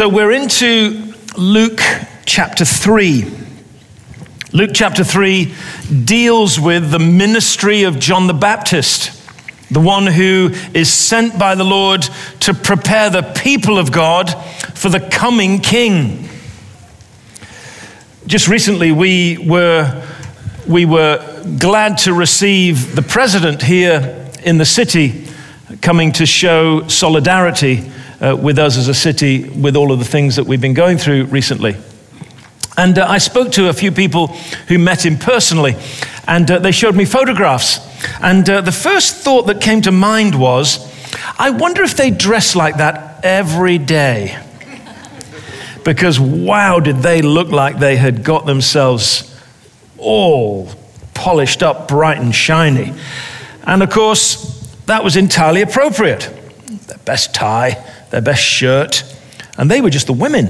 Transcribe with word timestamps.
So 0.00 0.08
we're 0.08 0.32
into 0.32 1.12
Luke 1.36 1.82
chapter 2.24 2.64
3. 2.64 3.22
Luke 4.50 4.70
chapter 4.72 5.04
3 5.04 5.52
deals 6.06 6.58
with 6.58 6.90
the 6.90 6.98
ministry 6.98 7.82
of 7.82 7.98
John 7.98 8.26
the 8.26 8.32
Baptist, 8.32 9.12
the 9.70 9.78
one 9.78 10.06
who 10.06 10.52
is 10.72 10.90
sent 10.90 11.38
by 11.38 11.54
the 11.54 11.64
Lord 11.64 12.08
to 12.40 12.54
prepare 12.54 13.10
the 13.10 13.20
people 13.20 13.76
of 13.76 13.92
God 13.92 14.30
for 14.74 14.88
the 14.88 15.00
coming 15.00 15.58
king. 15.58 16.30
Just 18.26 18.48
recently, 18.48 18.92
we 18.92 19.36
were, 19.46 20.02
we 20.66 20.86
were 20.86 21.44
glad 21.58 21.98
to 21.98 22.14
receive 22.14 22.96
the 22.96 23.02
president 23.02 23.60
here 23.60 24.32
in 24.44 24.56
the 24.56 24.64
city 24.64 25.26
coming 25.82 26.10
to 26.12 26.24
show 26.24 26.88
solidarity 26.88 27.84
uh, 28.20 28.36
with 28.36 28.58
us 28.58 28.76
as 28.76 28.88
a 28.88 28.94
city 28.94 29.48
with 29.48 29.76
all 29.76 29.92
of 29.92 29.98
the 29.98 30.04
things 30.04 30.36
that 30.36 30.44
we've 30.44 30.60
been 30.60 30.74
going 30.74 30.98
through 30.98 31.24
recently. 31.26 31.76
And 32.76 32.98
uh, 32.98 33.06
I 33.06 33.18
spoke 33.18 33.52
to 33.52 33.68
a 33.68 33.72
few 33.72 33.92
people 33.92 34.28
who 34.68 34.78
met 34.78 35.04
him 35.04 35.18
personally, 35.18 35.76
and 36.26 36.50
uh, 36.50 36.58
they 36.58 36.72
showed 36.72 36.94
me 36.94 37.04
photographs. 37.04 37.78
And 38.20 38.48
uh, 38.48 38.60
the 38.60 38.72
first 38.72 39.16
thought 39.16 39.46
that 39.48 39.60
came 39.60 39.82
to 39.82 39.92
mind 39.92 40.38
was 40.38 40.88
I 41.38 41.50
wonder 41.50 41.82
if 41.82 41.96
they 41.96 42.10
dress 42.10 42.54
like 42.54 42.76
that 42.76 43.24
every 43.24 43.78
day. 43.78 44.38
Because 45.84 46.20
wow, 46.20 46.78
did 46.80 46.96
they 46.96 47.22
look 47.22 47.48
like 47.48 47.78
they 47.78 47.96
had 47.96 48.22
got 48.22 48.46
themselves 48.46 49.26
all 49.96 50.70
polished 51.14 51.62
up, 51.62 51.88
bright 51.88 52.18
and 52.18 52.34
shiny. 52.34 52.94
And 53.64 53.82
of 53.82 53.90
course, 53.90 54.60
that 54.86 55.04
was 55.04 55.16
entirely 55.16 55.62
appropriate. 55.62 56.30
Their 56.86 56.98
best 56.98 57.34
tie, 57.34 57.82
their 58.10 58.20
best 58.20 58.42
shirt, 58.42 59.04
and 59.56 59.70
they 59.70 59.80
were 59.80 59.90
just 59.90 60.06
the 60.06 60.12
women. 60.12 60.46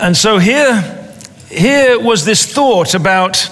and 0.00 0.16
so 0.16 0.38
here, 0.38 1.08
here 1.48 2.00
was 2.00 2.24
this 2.24 2.52
thought 2.52 2.94
about 2.94 3.50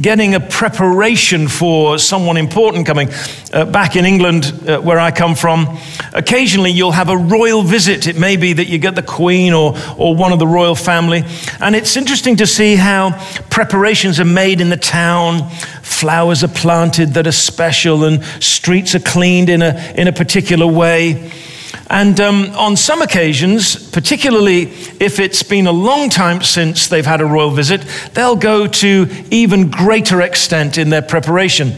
getting 0.00 0.34
a 0.34 0.40
preparation 0.40 1.48
for 1.48 1.98
someone 1.98 2.36
important 2.36 2.86
coming. 2.86 3.08
Uh, 3.52 3.64
back 3.64 3.96
in 3.96 4.04
England, 4.04 4.44
uh, 4.66 4.80
where 4.80 4.98
I 4.98 5.10
come 5.10 5.34
from, 5.34 5.78
occasionally 6.12 6.70
you'll 6.70 6.92
have 6.92 7.08
a 7.08 7.16
royal 7.16 7.62
visit. 7.62 8.06
It 8.06 8.16
may 8.16 8.36
be 8.36 8.52
that 8.52 8.66
you 8.66 8.78
get 8.78 8.94
the 8.94 9.02
Queen 9.02 9.52
or, 9.52 9.76
or 9.96 10.14
one 10.14 10.32
of 10.32 10.38
the 10.38 10.46
royal 10.46 10.76
family. 10.76 11.24
And 11.60 11.74
it's 11.74 11.96
interesting 11.96 12.36
to 12.36 12.46
see 12.46 12.76
how 12.76 13.18
preparations 13.50 14.20
are 14.20 14.24
made 14.24 14.60
in 14.60 14.68
the 14.68 14.76
town. 14.76 15.50
Flowers 15.88 16.44
are 16.44 16.48
planted 16.48 17.14
that 17.14 17.26
are 17.26 17.32
special, 17.32 18.04
and 18.04 18.22
streets 18.40 18.94
are 18.94 19.00
cleaned 19.00 19.48
in 19.48 19.62
a, 19.62 19.92
in 19.96 20.06
a 20.06 20.12
particular 20.12 20.66
way. 20.66 21.32
And 21.90 22.20
um, 22.20 22.44
on 22.54 22.76
some 22.76 23.00
occasions, 23.00 23.90
particularly 23.90 24.64
if 25.00 25.18
it's 25.18 25.42
been 25.42 25.66
a 25.66 25.72
long 25.72 26.10
time 26.10 26.42
since 26.42 26.88
they've 26.88 27.04
had 27.04 27.20
a 27.20 27.24
royal 27.24 27.50
visit, 27.50 27.80
they'll 28.12 28.36
go 28.36 28.66
to 28.66 29.08
even 29.30 29.70
greater 29.70 30.20
extent 30.20 30.76
in 30.76 30.90
their 30.90 31.02
preparation. 31.02 31.72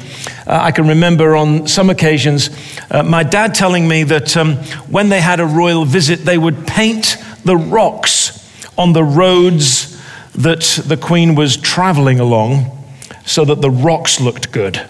Uh, 0.46 0.58
I 0.62 0.72
can 0.72 0.88
remember 0.88 1.36
on 1.36 1.68
some 1.68 1.90
occasions 1.90 2.50
uh, 2.90 3.04
my 3.04 3.22
dad 3.22 3.54
telling 3.54 3.86
me 3.86 4.02
that 4.02 4.36
um, 4.36 4.56
when 4.90 5.08
they 5.08 5.20
had 5.20 5.38
a 5.38 5.46
royal 5.46 5.84
visit, 5.84 6.24
they 6.24 6.38
would 6.38 6.66
paint 6.66 7.16
the 7.44 7.56
rocks 7.56 8.36
on 8.76 8.92
the 8.92 9.04
roads 9.04 9.96
that 10.32 10.82
the 10.86 10.96
Queen 10.96 11.36
was 11.36 11.56
traveling 11.56 12.18
along 12.18 12.79
so 13.30 13.44
that 13.44 13.60
the 13.60 13.70
rocks 13.70 14.20
looked 14.20 14.50
good. 14.50 14.84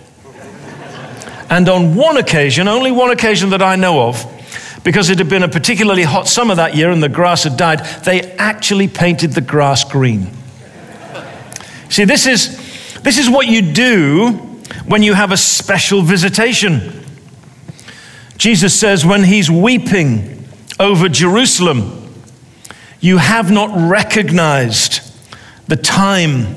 And 1.50 1.68
on 1.68 1.94
one 1.94 2.16
occasion, 2.16 2.68
only 2.68 2.90
one 2.90 3.10
occasion 3.10 3.50
that 3.50 3.60
I 3.60 3.76
know 3.76 4.08
of, 4.08 4.24
because 4.82 5.10
it 5.10 5.18
had 5.18 5.28
been 5.28 5.42
a 5.42 5.48
particularly 5.48 6.04
hot 6.04 6.26
summer 6.26 6.54
that 6.54 6.74
year 6.74 6.90
and 6.90 7.02
the 7.02 7.10
grass 7.10 7.44
had 7.44 7.58
died, 7.58 7.84
they 8.04 8.22
actually 8.36 8.88
painted 8.88 9.32
the 9.32 9.42
grass 9.42 9.84
green. 9.84 10.30
See, 11.90 12.04
this 12.04 12.26
is, 12.26 12.56
this 13.02 13.18
is 13.18 13.28
what 13.28 13.46
you 13.46 13.60
do 13.60 14.30
when 14.86 15.02
you 15.02 15.12
have 15.12 15.32
a 15.32 15.36
special 15.36 16.00
visitation. 16.00 17.04
Jesus 18.38 18.78
says, 18.78 19.04
when 19.04 19.24
he's 19.24 19.50
weeping 19.50 20.48
over 20.78 21.10
Jerusalem, 21.10 22.14
you 23.00 23.18
have 23.18 23.50
not 23.50 23.90
recognized 23.90 25.02
the 25.68 25.76
time 25.76 26.56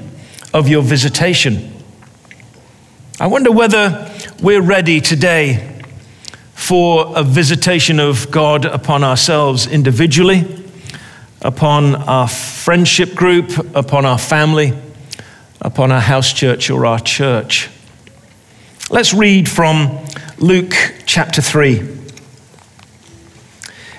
of 0.53 0.69
your 0.69 0.81
visitation. 0.81 1.72
I 3.19 3.27
wonder 3.27 3.51
whether 3.51 4.11
we're 4.41 4.59
ready 4.59 4.99
today 4.99 5.83
for 6.55 7.15
a 7.15 7.21
visitation 7.21 7.99
of 7.99 8.31
God 8.31 8.65
upon 8.65 9.03
ourselves 9.03 9.67
individually, 9.67 10.65
upon 11.39 11.93
our 11.93 12.27
friendship 12.27 13.13
group, 13.13 13.51
upon 13.75 14.05
our 14.05 14.17
family, 14.17 14.73
upon 15.61 15.91
our 15.91 16.01
house 16.01 16.33
church 16.33 16.71
or 16.71 16.87
our 16.87 16.99
church. 16.99 17.69
Let's 18.89 19.13
read 19.13 19.47
from 19.47 20.03
Luke 20.39 20.73
chapter 21.05 21.43
3. 21.43 21.81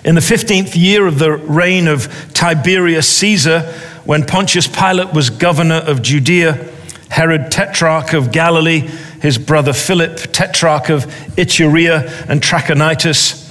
In 0.05 0.17
the 0.17 0.21
15th 0.21 0.75
year 0.75 1.07
of 1.07 1.21
the 1.21 1.31
reign 1.31 1.87
of 1.87 2.33
Tiberius 2.35 3.09
Caesar, 3.19 3.61
when 4.05 4.25
Pontius 4.25 4.67
Pilate 4.67 5.15
was 5.15 5.31
governor 5.31 5.77
of 5.77 6.03
Judea, 6.03 6.73
Herod, 7.11 7.53
tetrarch 7.53 8.13
of 8.13 8.33
Galilee, 8.33 8.91
his 9.25 9.39
brother 9.39 9.73
Philip, 9.73 10.19
tetrarch 10.35 10.91
of 10.91 11.07
Iturea 11.39 12.29
and 12.29 12.43
Trachonitis, 12.43 13.51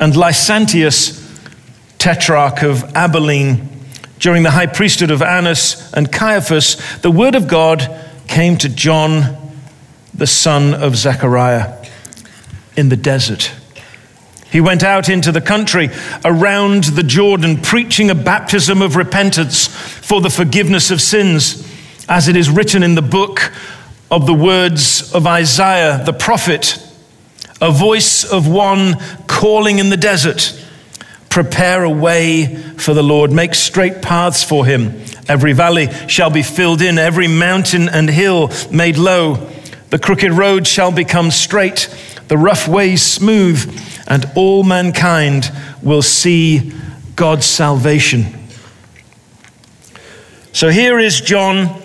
and 0.00 0.14
Lysanias, 0.14 1.16
tetrarch 1.96 2.64
of 2.64 2.82
Abilene. 2.96 3.68
During 4.18 4.42
the 4.42 4.50
high 4.50 4.66
priesthood 4.66 5.12
of 5.12 5.22
Annas 5.22 5.92
and 5.92 6.10
Caiaphas, 6.10 6.98
the 7.02 7.10
word 7.12 7.36
of 7.36 7.46
God 7.46 7.88
came 8.26 8.56
to 8.56 8.68
John, 8.68 9.52
the 10.12 10.26
son 10.26 10.74
of 10.74 10.96
Zechariah, 10.96 11.72
in 12.76 12.88
the 12.88 12.96
desert. 12.96 13.52
He 14.50 14.60
went 14.60 14.82
out 14.82 15.08
into 15.08 15.30
the 15.30 15.40
country 15.40 15.90
around 16.24 16.82
the 16.82 17.04
Jordan, 17.04 17.60
preaching 17.60 18.10
a 18.10 18.16
baptism 18.16 18.82
of 18.82 18.96
repentance 18.96 19.68
for 19.68 20.20
the 20.20 20.30
forgiveness 20.30 20.90
of 20.90 21.00
sins, 21.00 21.64
as 22.08 22.26
it 22.26 22.34
is 22.34 22.50
written 22.50 22.82
in 22.82 22.96
the 22.96 23.02
book 23.02 23.52
of 24.12 24.26
the 24.26 24.34
words 24.34 25.14
of 25.14 25.26
Isaiah 25.26 26.02
the 26.04 26.12
prophet, 26.12 26.78
a 27.62 27.72
voice 27.72 28.30
of 28.30 28.46
one 28.46 28.96
calling 29.26 29.78
in 29.78 29.88
the 29.88 29.96
desert 29.96 30.58
Prepare 31.30 31.84
a 31.84 31.90
way 31.90 32.56
for 32.76 32.92
the 32.92 33.02
Lord, 33.02 33.32
make 33.32 33.54
straight 33.54 34.02
paths 34.02 34.44
for 34.44 34.66
him. 34.66 35.02
Every 35.30 35.54
valley 35.54 35.88
shall 36.06 36.28
be 36.28 36.42
filled 36.42 36.82
in, 36.82 36.98
every 36.98 37.26
mountain 37.26 37.88
and 37.88 38.10
hill 38.10 38.50
made 38.70 38.98
low. 38.98 39.36
The 39.88 39.98
crooked 39.98 40.30
road 40.30 40.66
shall 40.66 40.92
become 40.92 41.30
straight, 41.30 41.88
the 42.28 42.36
rough 42.36 42.68
ways 42.68 43.00
smooth, 43.00 43.80
and 44.06 44.26
all 44.36 44.62
mankind 44.62 45.50
will 45.80 46.02
see 46.02 46.74
God's 47.16 47.46
salvation. 47.46 48.26
So 50.52 50.68
here 50.68 50.98
is 50.98 51.22
John 51.22 51.80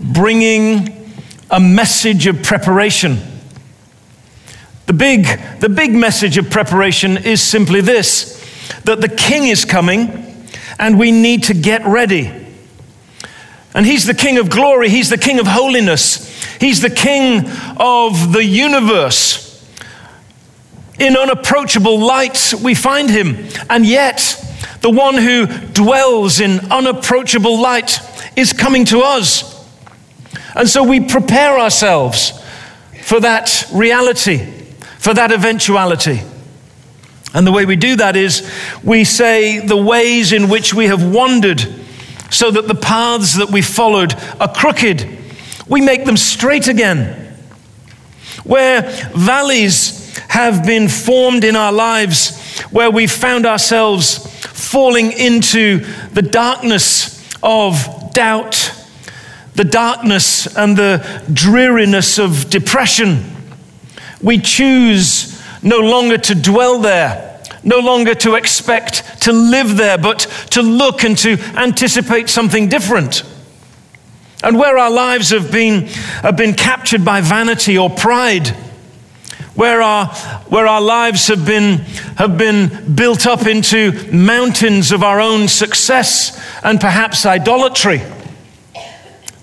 bringing 0.00 0.99
a 1.50 1.60
message 1.60 2.26
of 2.26 2.42
preparation. 2.42 3.18
The 4.86 4.92
big, 4.92 5.26
the 5.60 5.68
big 5.68 5.92
message 5.92 6.38
of 6.38 6.50
preparation 6.50 7.16
is 7.16 7.42
simply 7.42 7.80
this 7.80 8.38
that 8.84 9.00
the 9.00 9.08
king 9.08 9.48
is 9.48 9.64
coming 9.64 10.46
and 10.78 10.98
we 10.98 11.10
need 11.10 11.44
to 11.44 11.54
get 11.54 11.84
ready. 11.84 12.32
And 13.74 13.84
he's 13.86 14.06
the 14.06 14.14
king 14.14 14.38
of 14.38 14.50
glory, 14.50 14.88
he's 14.88 15.10
the 15.10 15.18
king 15.18 15.38
of 15.38 15.46
holiness, 15.46 16.42
he's 16.60 16.80
the 16.80 16.90
king 16.90 17.48
of 17.78 18.32
the 18.32 18.44
universe. 18.44 19.48
In 20.98 21.16
unapproachable 21.16 21.98
light, 21.98 22.52
we 22.62 22.74
find 22.74 23.08
him. 23.08 23.48
And 23.70 23.86
yet, 23.86 24.36
the 24.82 24.90
one 24.90 25.14
who 25.14 25.46
dwells 25.46 26.40
in 26.40 26.60
unapproachable 26.70 27.60
light 27.60 28.00
is 28.36 28.52
coming 28.52 28.84
to 28.86 29.00
us. 29.00 29.49
And 30.54 30.68
so 30.68 30.82
we 30.82 31.00
prepare 31.00 31.58
ourselves 31.58 32.32
for 33.02 33.20
that 33.20 33.66
reality, 33.72 34.38
for 34.98 35.14
that 35.14 35.32
eventuality. 35.32 36.20
And 37.32 37.46
the 37.46 37.52
way 37.52 37.64
we 37.64 37.76
do 37.76 37.96
that 37.96 38.16
is 38.16 38.50
we 38.82 39.04
say 39.04 39.64
the 39.64 39.76
ways 39.76 40.32
in 40.32 40.48
which 40.48 40.74
we 40.74 40.86
have 40.86 41.02
wandered, 41.12 41.60
so 42.30 42.50
that 42.50 42.68
the 42.68 42.74
paths 42.74 43.36
that 43.38 43.50
we 43.50 43.62
followed 43.62 44.14
are 44.40 44.52
crooked, 44.52 45.18
we 45.68 45.80
make 45.80 46.04
them 46.04 46.16
straight 46.16 46.68
again. 46.68 47.36
Where 48.44 48.82
valleys 49.14 50.16
have 50.28 50.66
been 50.66 50.88
formed 50.88 51.44
in 51.44 51.56
our 51.56 51.72
lives, 51.72 52.60
where 52.70 52.90
we 52.90 53.06
found 53.06 53.46
ourselves 53.46 54.26
falling 54.46 55.12
into 55.12 55.84
the 56.12 56.22
darkness 56.22 57.28
of 57.42 58.12
doubt 58.12 58.72
the 59.60 59.64
darkness 59.64 60.56
and 60.56 60.74
the 60.74 61.22
dreariness 61.30 62.18
of 62.18 62.48
depression. 62.48 63.22
We 64.22 64.38
choose 64.38 65.38
no 65.62 65.80
longer 65.80 66.16
to 66.16 66.34
dwell 66.34 66.78
there, 66.78 67.42
no 67.62 67.80
longer 67.80 68.14
to 68.14 68.36
expect 68.36 69.20
to 69.24 69.32
live 69.34 69.76
there, 69.76 69.98
but 69.98 70.20
to 70.52 70.62
look 70.62 71.04
and 71.04 71.18
to 71.18 71.38
anticipate 71.58 72.30
something 72.30 72.70
different. 72.70 73.22
And 74.42 74.58
where 74.58 74.78
our 74.78 74.90
lives 74.90 75.28
have 75.28 75.52
been, 75.52 75.88
have 76.22 76.38
been 76.38 76.54
captured 76.54 77.04
by 77.04 77.20
vanity 77.20 77.76
or 77.76 77.90
pride, 77.90 78.48
where 79.56 79.82
our, 79.82 80.06
where 80.48 80.68
our 80.68 80.80
lives 80.80 81.28
have 81.28 81.44
been, 81.44 81.80
have 82.16 82.38
been 82.38 82.94
built 82.94 83.26
up 83.26 83.46
into 83.46 84.10
mountains 84.10 84.90
of 84.90 85.02
our 85.02 85.20
own 85.20 85.48
success 85.48 86.42
and 86.64 86.80
perhaps 86.80 87.26
idolatry, 87.26 88.00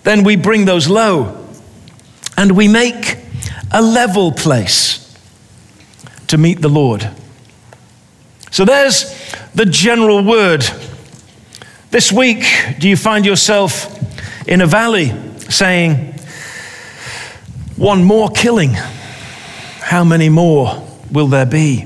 then 0.08 0.24
we 0.24 0.38
bring 0.38 0.64
those 0.64 0.88
low 0.88 1.46
and 2.38 2.56
we 2.56 2.70
make 2.70 3.18
a 3.74 3.82
level 3.82 4.32
place 4.32 5.04
to 6.28 6.38
meet 6.38 6.62
the 6.62 6.70
Lord. 6.70 7.10
So 8.50 8.64
there's 8.64 9.14
the 9.54 9.66
general 9.66 10.24
word. 10.24 10.64
This 11.92 12.10
week, 12.10 12.46
do 12.80 12.88
you 12.88 12.96
find 12.96 13.26
yourself 13.26 13.94
in 14.48 14.62
a 14.62 14.66
valley 14.66 15.12
saying, 15.50 16.14
One 17.76 18.02
more 18.02 18.30
killing? 18.30 18.76
How 19.82 20.06
many 20.06 20.30
more 20.30 20.88
will 21.12 21.28
there 21.28 21.46
be? 21.46 21.86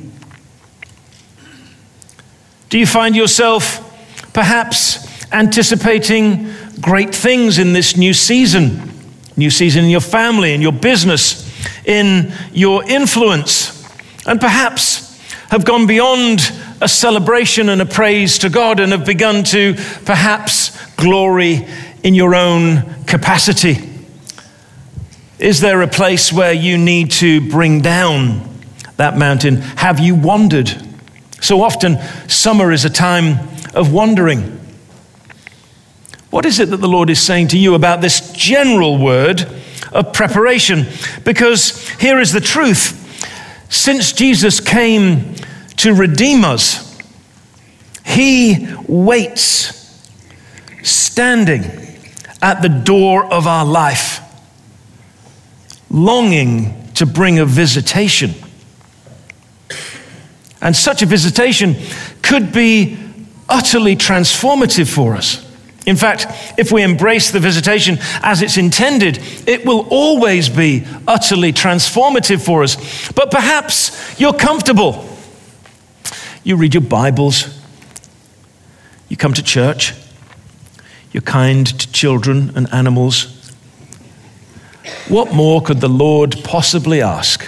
Do 2.69 2.77
you 2.77 2.85
find 2.85 3.15
yourself 3.15 3.79
perhaps 4.31 5.07
anticipating 5.33 6.53
great 6.81 7.13
things 7.13 7.59
in 7.59 7.73
this 7.73 7.95
new 7.95 8.13
season? 8.13 8.91
New 9.37 9.49
season 9.49 9.85
in 9.85 9.89
your 9.89 10.01
family, 10.01 10.53
in 10.53 10.61
your 10.61 10.73
business, 10.73 11.47
in 11.85 12.33
your 12.51 12.83
influence, 12.83 13.87
and 14.25 14.39
perhaps 14.39 15.19
have 15.49 15.65
gone 15.65 15.87
beyond 15.87 16.51
a 16.81 16.87
celebration 16.87 17.69
and 17.69 17.81
a 17.81 17.85
praise 17.85 18.39
to 18.39 18.49
God 18.49 18.79
and 18.79 18.91
have 18.91 19.05
begun 19.05 19.43
to 19.45 19.75
perhaps 20.05 20.77
glory 20.95 21.67
in 22.03 22.13
your 22.13 22.35
own 22.35 23.03
capacity? 23.05 23.89
Is 25.39 25.59
there 25.59 25.81
a 25.81 25.87
place 25.87 26.31
where 26.31 26.53
you 26.53 26.77
need 26.77 27.11
to 27.11 27.49
bring 27.49 27.81
down 27.81 28.47
that 28.97 29.17
mountain? 29.17 29.57
Have 29.57 29.99
you 29.99 30.15
wandered? 30.15 30.71
So 31.41 31.61
often, 31.61 31.97
summer 32.27 32.71
is 32.71 32.85
a 32.85 32.89
time 32.89 33.47
of 33.73 33.91
wandering. 33.91 34.60
What 36.31 36.45
is 36.45 36.59
it 36.59 36.69
that 36.69 36.77
the 36.77 36.87
Lord 36.87 37.09
is 37.09 37.21
saying 37.21 37.49
to 37.49 37.59
you 37.59 37.75
about 37.75 38.01
this 38.01 38.31
general 38.31 38.97
word 38.97 39.45
of 39.91 40.13
preparation? 40.13 40.87
Because 41.25 41.87
here 41.99 42.19
is 42.19 42.31
the 42.31 42.39
truth. 42.39 42.97
Since 43.69 44.13
Jesus 44.13 44.61
came 44.61 45.35
to 45.77 45.93
redeem 45.93 46.45
us, 46.45 46.97
he 48.05 48.67
waits, 48.87 49.77
standing 50.83 51.63
at 52.41 52.61
the 52.61 52.69
door 52.69 53.25
of 53.25 53.45
our 53.45 53.65
life, 53.65 54.21
longing 55.89 56.91
to 56.93 57.05
bring 57.05 57.39
a 57.39 57.45
visitation. 57.45 58.31
And 60.61 60.75
such 60.75 61.01
a 61.01 61.05
visitation 61.05 61.75
could 62.21 62.53
be 62.53 62.97
utterly 63.49 63.97
transformative 63.97 64.93
for 64.93 65.15
us. 65.15 65.50
In 65.85 65.95
fact, 65.95 66.27
if 66.59 66.71
we 66.71 66.83
embrace 66.83 67.31
the 67.31 67.39
visitation 67.39 67.97
as 68.21 68.41
it's 68.41 68.57
intended, 68.57 69.19
it 69.47 69.65
will 69.65 69.87
always 69.89 70.47
be 70.47 70.85
utterly 71.07 71.51
transformative 71.51 72.45
for 72.45 72.61
us. 72.61 73.11
But 73.13 73.31
perhaps 73.31 74.19
you're 74.19 74.33
comfortable. 74.33 75.07
You 76.43 76.55
read 76.55 76.73
your 76.73 76.81
Bibles, 76.81 77.59
you 79.09 79.17
come 79.17 79.33
to 79.33 79.43
church, 79.43 79.93
you're 81.11 81.21
kind 81.21 81.67
to 81.67 81.91
children 81.91 82.51
and 82.55 82.71
animals. 82.71 83.51
What 85.07 85.33
more 85.33 85.61
could 85.61 85.81
the 85.81 85.89
Lord 85.89 86.35
possibly 86.43 87.01
ask? 87.01 87.43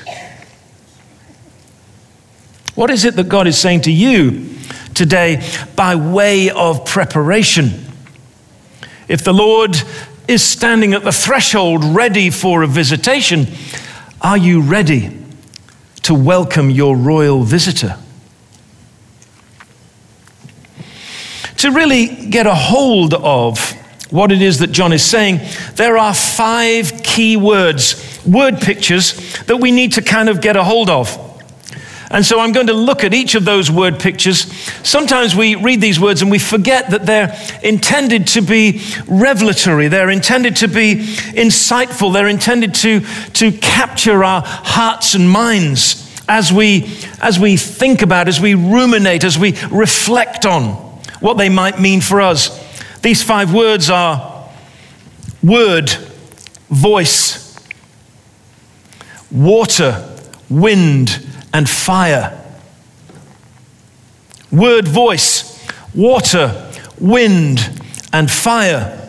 What 2.75 2.89
is 2.89 3.05
it 3.05 3.15
that 3.15 3.29
God 3.29 3.45
is 3.47 3.57
saying 3.57 3.81
to 3.81 3.91
you 3.91 4.49
today 4.95 5.47
by 5.75 5.95
way 5.95 6.49
of 6.49 6.85
preparation? 6.85 7.92
If 9.07 9.23
the 9.23 9.33
Lord 9.33 9.75
is 10.27 10.41
standing 10.41 10.93
at 10.93 11.03
the 11.03 11.11
threshold 11.11 11.83
ready 11.83 12.29
for 12.29 12.63
a 12.63 12.67
visitation, 12.67 13.47
are 14.21 14.37
you 14.37 14.61
ready 14.61 15.19
to 16.03 16.13
welcome 16.13 16.69
your 16.69 16.95
royal 16.95 17.43
visitor? 17.43 17.97
To 21.57 21.71
really 21.71 22.07
get 22.07 22.45
a 22.45 22.55
hold 22.55 23.13
of 23.13 23.73
what 24.11 24.31
it 24.31 24.41
is 24.41 24.59
that 24.59 24.71
John 24.71 24.93
is 24.93 25.03
saying, 25.03 25.39
there 25.75 25.97
are 25.97 26.13
five 26.13 27.01
key 27.03 27.35
words, 27.35 28.21
word 28.25 28.59
pictures 28.61 29.13
that 29.45 29.57
we 29.57 29.71
need 29.71 29.93
to 29.93 30.01
kind 30.01 30.29
of 30.29 30.39
get 30.39 30.55
a 30.55 30.63
hold 30.63 30.89
of. 30.89 31.22
And 32.13 32.23
so 32.23 32.39
I'm 32.39 32.51
going 32.51 32.67
to 32.67 32.73
look 32.73 33.03
at 33.03 33.11
each 33.11 33.33
of 33.33 33.43
those 33.43 33.71
word 33.71 33.99
pictures. 33.99 34.41
Sometimes 34.87 35.35
we 35.35 35.55
read 35.55 35.81
these 35.81 35.99
words 35.99 36.21
and 36.21 36.29
we 36.29 36.37
forget 36.37 36.91
that 36.91 37.07
they're 37.07 37.35
intended 37.63 38.27
to 38.27 38.41
be 38.41 38.83
revelatory, 39.07 39.87
they're 39.87 40.11
intended 40.11 40.55
to 40.57 40.67
be 40.67 40.97
insightful, 41.33 42.13
they're 42.13 42.27
intended 42.27 42.75
to, 42.75 42.99
to 43.33 43.51
capture 43.51 44.23
our 44.23 44.43
hearts 44.45 45.15
and 45.15 45.27
minds 45.27 45.99
as 46.29 46.53
we, 46.53 46.87
as 47.19 47.39
we 47.39 47.57
think 47.57 48.03
about, 48.03 48.27
as 48.27 48.39
we 48.39 48.53
ruminate, 48.53 49.23
as 49.23 49.39
we 49.39 49.57
reflect 49.71 50.45
on 50.45 50.73
what 51.19 51.39
they 51.39 51.49
might 51.49 51.81
mean 51.81 51.99
for 51.99 52.21
us. 52.21 52.61
These 53.01 53.23
five 53.23 53.51
words 53.51 53.89
are 53.89 54.47
word, 55.41 55.89
voice, 56.69 57.57
water, 59.31 60.15
wind, 60.47 61.09
and 61.53 61.69
fire. 61.69 62.39
Word, 64.51 64.87
voice, 64.87 65.65
water, 65.95 66.71
wind, 66.99 67.81
and 68.11 68.29
fire. 68.29 68.99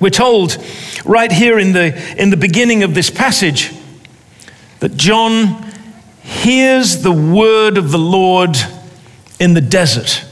We're 0.00 0.10
told 0.10 0.56
right 1.04 1.30
here 1.30 1.58
in 1.58 1.72
the, 1.72 2.20
in 2.20 2.30
the 2.30 2.36
beginning 2.36 2.82
of 2.82 2.94
this 2.94 3.10
passage 3.10 3.72
that 4.80 4.96
John 4.96 5.64
hears 6.22 7.02
the 7.02 7.12
word 7.12 7.78
of 7.78 7.90
the 7.90 7.98
Lord 7.98 8.56
in 9.40 9.54
the 9.54 9.60
desert. 9.60 10.24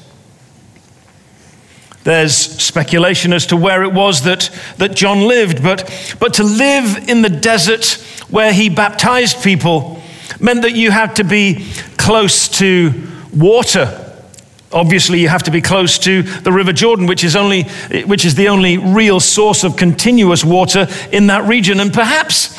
There's 2.05 2.37
speculation 2.37 3.33
as 3.33 3.47
to 3.47 3.57
where 3.57 3.83
it 3.83 3.93
was 3.93 4.23
that, 4.23 4.51
that 4.77 4.95
John 4.95 5.27
lived, 5.27 5.61
but, 5.63 5.91
but 6.21 6.35
to 6.35 6.45
live 6.45 7.09
in 7.09 7.23
the 7.23 7.29
desert 7.29 8.01
where 8.31 8.53
he 8.53 8.69
baptized 8.69 9.43
people 9.43 10.01
meant 10.41 10.63
that 10.63 10.73
you 10.73 10.91
had 10.91 11.17
to 11.17 11.25
be 11.25 11.67
close 11.97 12.49
to 12.59 12.93
water. 13.33 14.03
Obviously, 14.73 15.21
you 15.21 15.29
have 15.29 15.45
to 15.45 15.51
be 15.51 15.63
close 15.63 15.99
to 16.01 16.23
the 16.23 16.53
River 16.53 16.73
Jordan, 16.73 17.07
which 17.07 17.25
is, 17.25 17.37
only, 17.37 17.65
which 18.05 18.25
is 18.25 18.35
the 18.35 18.49
only 18.49 18.79
real 18.79 19.21
source 19.21 19.65
of 19.65 19.77
continuous 19.77 20.45
water 20.45 20.89
in 21.13 21.29
that 21.29 21.45
region. 21.45 21.81
And 21.81 21.93
perhaps 21.93 22.55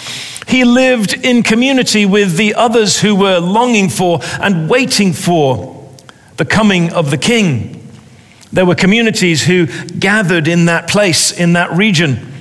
he 0.47 0.63
lived 0.63 1.13
in 1.13 1.43
community 1.43 2.05
with 2.05 2.37
the 2.37 2.55
others 2.55 3.01
who 3.01 3.15
were 3.15 3.39
longing 3.39 3.89
for 3.89 4.19
and 4.39 4.69
waiting 4.69 5.11
for 5.13 5.91
the 6.37 6.45
coming 6.45 6.93
of 6.93 7.11
the 7.11 7.17
king. 7.17 7.73
There 8.53 8.65
were 8.65 8.75
communities 8.75 9.45
who 9.45 9.67
gathered 9.99 10.47
in 10.47 10.65
that 10.65 10.87
place, 10.87 11.37
in 11.37 11.53
that 11.53 11.71
region, 11.71 12.33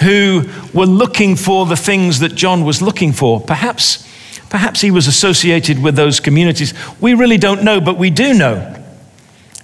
who 0.00 0.48
were 0.72 0.86
looking 0.86 1.34
for 1.34 1.66
the 1.66 1.76
things 1.76 2.20
that 2.20 2.34
John 2.34 2.64
was 2.64 2.80
looking 2.80 3.12
for. 3.12 3.40
Perhaps 3.40 4.06
Perhaps 4.50 4.80
he 4.80 4.90
was 4.90 5.06
associated 5.06 5.82
with 5.82 5.96
those 5.96 6.20
communities. 6.20 6.74
We 7.00 7.14
really 7.14 7.38
don't 7.38 7.62
know, 7.62 7.80
but 7.80 7.96
we 7.96 8.10
do 8.10 8.34
know 8.34 8.76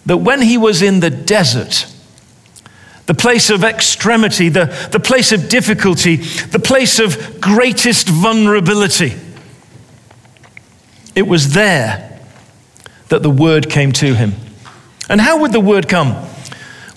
that 0.07 0.19
when 0.19 0.40
he 0.40 0.57
was 0.57 0.81
in 0.81 1.00
the 1.00 1.11
desert, 1.11 1.93
the 3.07 3.14
place 3.14 3.50
of 3.50 3.64
extremity, 3.64 4.49
the, 4.49 4.66
the 4.93 5.00
place 5.00 5.33
of 5.33 5.49
difficulty, 5.49 6.16
the 6.16 6.61
place 6.61 7.00
of 7.00 7.40
greatest 7.40 8.09
vulnerability, 8.09 9.14
it 11.16 11.26
was 11.26 11.52
there 11.52 12.21
that 13.09 13.23
the 13.23 13.31
word 13.31 13.69
came 13.69 13.90
to 13.90 14.14
him. 14.14 14.35
And 15.09 15.21
how 15.21 15.40
would 15.40 15.52
the 15.52 15.61
word 15.61 15.88
come? 15.88 16.28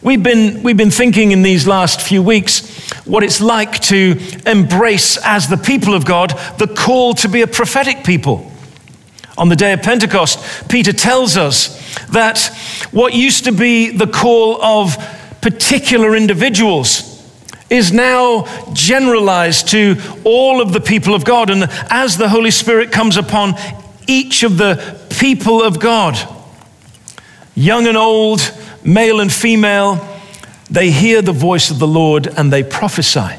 We've 0.02 0.24
been, 0.24 0.64
we've 0.64 0.78
been 0.78 0.92
thinking 0.92 1.32
in 1.32 1.42
these 1.42 1.68
last 1.68 2.00
few 2.00 2.24
weeks 2.24 2.90
what 3.04 3.22
it's 3.22 3.42
like 3.42 3.82
to 3.82 4.18
embrace, 4.46 5.18
as 5.26 5.50
the 5.50 5.58
people 5.58 5.94
of 5.94 6.06
God, 6.06 6.30
the 6.58 6.68
call 6.68 7.14
to 7.16 7.28
be 7.28 7.42
a 7.42 7.48
prophetic 7.48 8.06
people. 8.06 8.50
On 9.38 9.50
the 9.50 9.58
day 9.58 9.74
of 9.74 9.82
Pentecost, 9.82 10.70
Peter 10.70 10.94
tells 10.94 11.36
us 11.36 11.78
that 12.08 12.40
what 12.92 13.14
used 13.14 13.44
to 13.44 13.52
be 13.52 13.90
the 13.90 14.08
call 14.08 14.62
of 14.62 14.96
particular 15.42 16.16
individuals 16.16 17.06
is 17.70 17.92
now 17.92 18.46
generalized 18.72 19.68
to 19.70 19.98
all 20.24 20.62
of 20.62 20.72
the 20.72 20.82
people 20.82 21.14
of 21.14 21.26
God. 21.26 21.50
And 21.50 21.70
as 21.90 22.16
the 22.16 22.30
Holy 22.30 22.52
Spirit 22.52 22.94
comes 22.94 23.18
upon 23.18 23.56
each 24.08 24.44
of 24.44 24.58
the 24.58 24.98
people 25.10 25.62
of 25.62 25.80
God, 25.80 26.18
young 27.54 27.86
and 27.86 27.98
old, 27.98 28.40
male 28.84 29.20
and 29.20 29.32
female, 29.32 30.06
they 30.70 30.92
hear 30.92 31.22
the 31.22 31.34
voice 31.34 31.72
of 31.72 31.80
the 31.80 31.88
Lord 31.88 32.28
and 32.28 32.52
they 32.52 32.64
prophesy. 32.64 33.38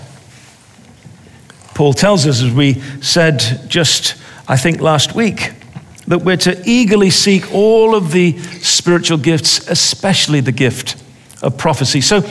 Paul 1.75 1.92
tells 1.92 2.26
us, 2.26 2.42
as 2.42 2.52
we 2.52 2.80
said 3.00 3.40
just, 3.68 4.16
I 4.47 4.56
think, 4.56 4.80
last 4.80 5.14
week, 5.14 5.52
that 6.09 6.18
we're 6.18 6.37
to 6.38 6.61
eagerly 6.66 7.11
seek 7.11 7.54
all 7.54 7.94
of 7.94 8.12
the 8.12 8.37
spiritual 8.38 9.18
gifts, 9.18 9.68
especially 9.68 10.40
the 10.40 10.52
gift 10.52 11.00
of 11.42 11.56
prophecy. 11.56 12.00
So, 12.00 12.23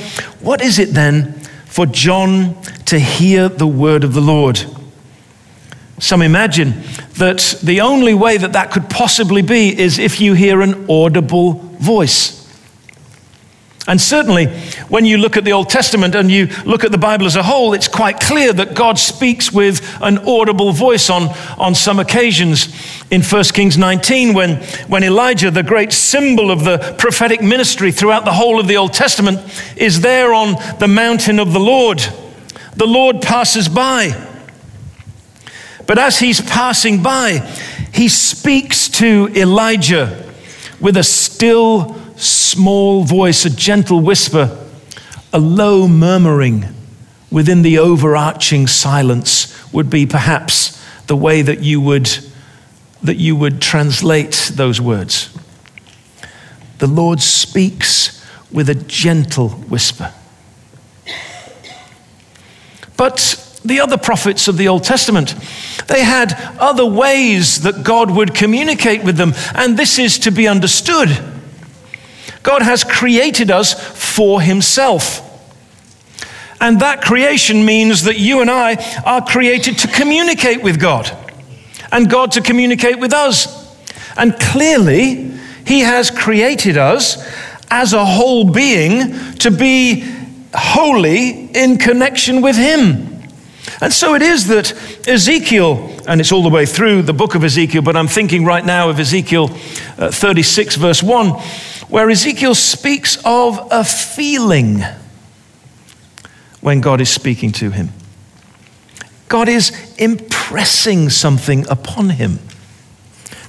what 0.41 0.61
is 0.61 0.79
it 0.79 0.89
then 0.89 1.33
for 1.65 1.85
John 1.85 2.61
to 2.85 2.99
hear 2.99 3.47
the 3.49 3.67
word 3.67 4.03
of 4.03 4.13
the 4.13 4.21
Lord? 4.21 4.63
Some 5.99 6.21
imagine 6.21 6.83
that 7.17 7.59
the 7.63 7.81
only 7.81 8.13
way 8.13 8.37
that 8.37 8.53
that 8.53 8.71
could 8.71 8.89
possibly 8.89 9.41
be 9.41 9.77
is 9.77 9.99
if 9.99 10.21
you 10.21 10.33
hear 10.33 10.61
an 10.61 10.85
audible 10.89 11.53
voice. 11.79 12.38
And 13.88 14.00
certainly, 14.00 14.48
when 14.89 15.05
you 15.05 15.17
look 15.17 15.38
at 15.38 15.45
the 15.45 15.53
Old 15.53 15.69
Testament 15.69 16.13
and 16.13 16.29
you 16.29 16.48
look 16.65 16.83
at 16.83 16.91
the 16.91 16.98
Bible 16.98 17.25
as 17.25 17.36
a 17.36 17.43
whole, 17.43 17.74
it's 17.74 17.88
quite 17.88 18.19
clear 18.19 18.51
that 18.53 18.75
God 18.75 19.00
speaks 19.00 19.51
with 19.51 19.81
an 20.01 20.19
audible 20.27 20.74
voice 20.74 21.09
on, 21.09 21.29
on 21.57 21.74
some 21.74 21.98
occasions. 21.98 22.67
In 23.09 23.24
1 23.24 23.43
Kings 23.45 23.77
19, 23.77 24.33
when, 24.33 24.57
when 24.88 25.03
Elijah, 25.03 25.50
the 25.50 25.63
great 25.63 25.93
symbol 25.93 26.51
of 26.51 26.65
the 26.65 26.95
prophetic 27.00 27.41
ministry 27.41 27.91
throughout 27.91 28.25
the 28.25 28.33
whole 28.33 28.59
of 28.59 28.67
the 28.67 28.77
Old 28.77 28.93
Testament, 28.93 29.39
is 29.77 30.01
there 30.01 30.33
on 30.33 30.55
the 30.79 30.88
mountain 30.88 31.39
of 31.39 31.53
the 31.53 31.59
Lord, 31.59 32.00
the 32.75 32.86
Lord 32.86 33.21
passes 33.21 33.69
by. 33.69 34.27
But 35.88 35.98
as 35.98 36.19
he's 36.19 36.41
passing 36.41 37.01
by, 37.01 37.39
he 37.93 38.09
speaks 38.09 38.89
to 38.89 39.29
Elijah 39.33 40.31
with 40.79 40.98
a 40.98 41.03
still 41.03 41.95
small 42.19 43.03
voice, 43.03 43.45
a 43.45 43.49
gentle 43.49 44.01
whisper, 44.01 44.57
a 45.31 45.39
low 45.39 45.88
murmuring 45.88 46.65
within 47.31 47.61
the 47.61 47.77
overarching 47.77 48.67
silence 48.67 49.55
would 49.71 49.89
be 49.89 50.05
perhaps 50.05 50.83
the 51.07 51.15
way 51.15 51.41
that 51.41 51.61
you 51.61 51.79
would 51.81 52.09
that 53.01 53.15
you 53.15 53.33
would 53.35 53.61
translate 53.61 54.51
those 54.55 54.81
words. 54.81 55.29
The 56.79 56.88
Lord 56.88 57.21
speaks 57.21 58.25
with 58.51 58.69
a 58.69 58.75
gentle 58.75 59.49
whisper. 59.49 60.13
But 62.97 63.59
the 63.63 63.79
other 63.79 63.97
prophets 63.97 64.49
of 64.49 64.57
the 64.57 64.67
Old 64.67 64.83
Testament, 64.83 65.33
they 65.88 66.03
had 66.03 66.33
other 66.59 66.85
ways 66.85 67.61
that 67.61 67.83
God 67.83 68.11
would 68.11 68.35
communicate 68.35 69.03
with 69.03 69.15
them, 69.15 69.33
and 69.55 69.77
this 69.77 69.97
is 69.97 70.19
to 70.19 70.31
be 70.31 70.47
understood. 70.47 71.09
God 72.43 72.62
has 72.62 72.84
created 72.84 73.51
us 73.51 73.74
for 74.17 74.41
Himself. 74.41 75.25
And 76.62 76.81
that 76.81 77.01
creation 77.01 77.65
means 77.65 78.03
that 78.03 78.19
you 78.19 78.41
and 78.41 78.51
I 78.51 78.75
are 79.05 79.25
created 79.25 79.77
to 79.79 79.88
communicate 79.88 80.62
with 80.62 80.79
God 80.79 81.10
and 81.91 82.10
God 82.10 82.34
to 82.34 82.41
communicate 82.41 83.00
with 83.00 83.13
us. 83.13 83.77
And 84.17 84.38
clearly, 84.39 85.31
He 85.65 85.81
has 85.81 86.12
created 86.12 86.77
us 86.77 87.25
as 87.72 87.93
a 87.93 88.05
whole 88.05 88.51
being 88.51 89.36
to 89.36 89.51
be 89.51 90.05
holy 90.53 91.46
in 91.55 91.77
connection 91.77 92.41
with 92.41 92.55
Him. 92.55 93.08
And 93.81 93.93
so 93.93 94.13
it 94.13 94.21
is 94.21 94.48
that 94.48 94.74
Ezekiel, 95.07 95.98
and 96.07 96.19
it's 96.19 96.31
all 96.31 96.43
the 96.43 96.50
way 96.50 96.65
through 96.65 97.03
the 97.03 97.13
book 97.13 97.36
of 97.36 97.43
Ezekiel, 97.43 97.81
but 97.81 97.95
I'm 97.95 98.07
thinking 98.07 98.43
right 98.43 98.65
now 98.65 98.89
of 98.89 99.00
Ezekiel 99.00 99.50
uh, 99.98 100.12
36, 100.12 100.75
verse 100.75 101.01
1 101.01 101.41
where 101.89 102.09
Ezekiel 102.09 102.55
speaks 102.55 103.17
of 103.25 103.67
a 103.71 103.83
feeling 103.83 104.83
when 106.62 106.81
God 106.81 107.01
is 107.01 107.09
speaking 107.09 107.51
to 107.53 107.71
him. 107.71 107.89
God 109.27 109.50
is 109.50 109.71
impressing 109.98 111.09
something 111.09 111.67
upon 111.67 112.12
him. 112.12 112.39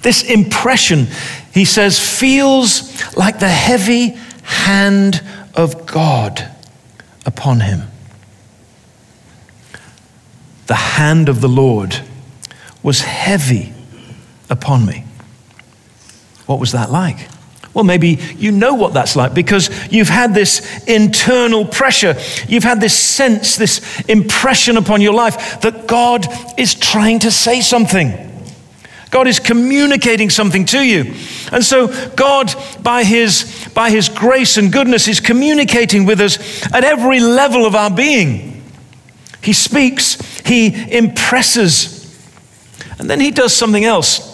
This 0.02 0.22
impression, 0.22 1.08
he 1.52 1.66
says, 1.66 1.98
feels 1.98 3.14
like 3.16 3.38
the 3.38 3.48
heavy 3.48 4.10
hand 4.42 5.22
of 5.54 5.86
God 5.86 6.50
upon 7.26 7.60
him. 7.60 7.82
The 10.70 10.76
hand 10.76 11.28
of 11.28 11.40
the 11.40 11.48
Lord 11.48 11.98
was 12.80 13.00
heavy 13.00 13.72
upon 14.48 14.86
me. 14.86 15.02
What 16.46 16.60
was 16.60 16.70
that 16.70 16.92
like? 16.92 17.28
Well, 17.74 17.82
maybe 17.82 18.20
you 18.36 18.52
know 18.52 18.74
what 18.74 18.94
that's 18.94 19.16
like 19.16 19.34
because 19.34 19.68
you've 19.90 20.08
had 20.08 20.32
this 20.32 20.86
internal 20.86 21.64
pressure. 21.64 22.14
You've 22.46 22.62
had 22.62 22.80
this 22.80 22.96
sense, 22.96 23.56
this 23.56 24.00
impression 24.02 24.76
upon 24.76 25.00
your 25.00 25.12
life 25.12 25.60
that 25.62 25.88
God 25.88 26.28
is 26.56 26.76
trying 26.76 27.18
to 27.18 27.32
say 27.32 27.62
something. 27.62 28.12
God 29.10 29.26
is 29.26 29.40
communicating 29.40 30.30
something 30.30 30.66
to 30.66 30.80
you. 30.80 31.16
And 31.50 31.64
so 31.64 31.88
God, 32.14 32.54
by 32.80 33.02
his, 33.02 33.68
by 33.74 33.90
his 33.90 34.08
grace 34.08 34.56
and 34.56 34.72
goodness, 34.72 35.08
is 35.08 35.18
communicating 35.18 36.06
with 36.06 36.20
us 36.20 36.64
at 36.72 36.84
every 36.84 37.18
level 37.18 37.66
of 37.66 37.74
our 37.74 37.90
being. 37.90 38.59
He 39.42 39.52
speaks, 39.52 40.16
he 40.40 40.92
impresses, 40.92 41.98
and 42.98 43.08
then 43.08 43.20
he 43.20 43.30
does 43.30 43.56
something 43.56 43.84
else. 43.84 44.28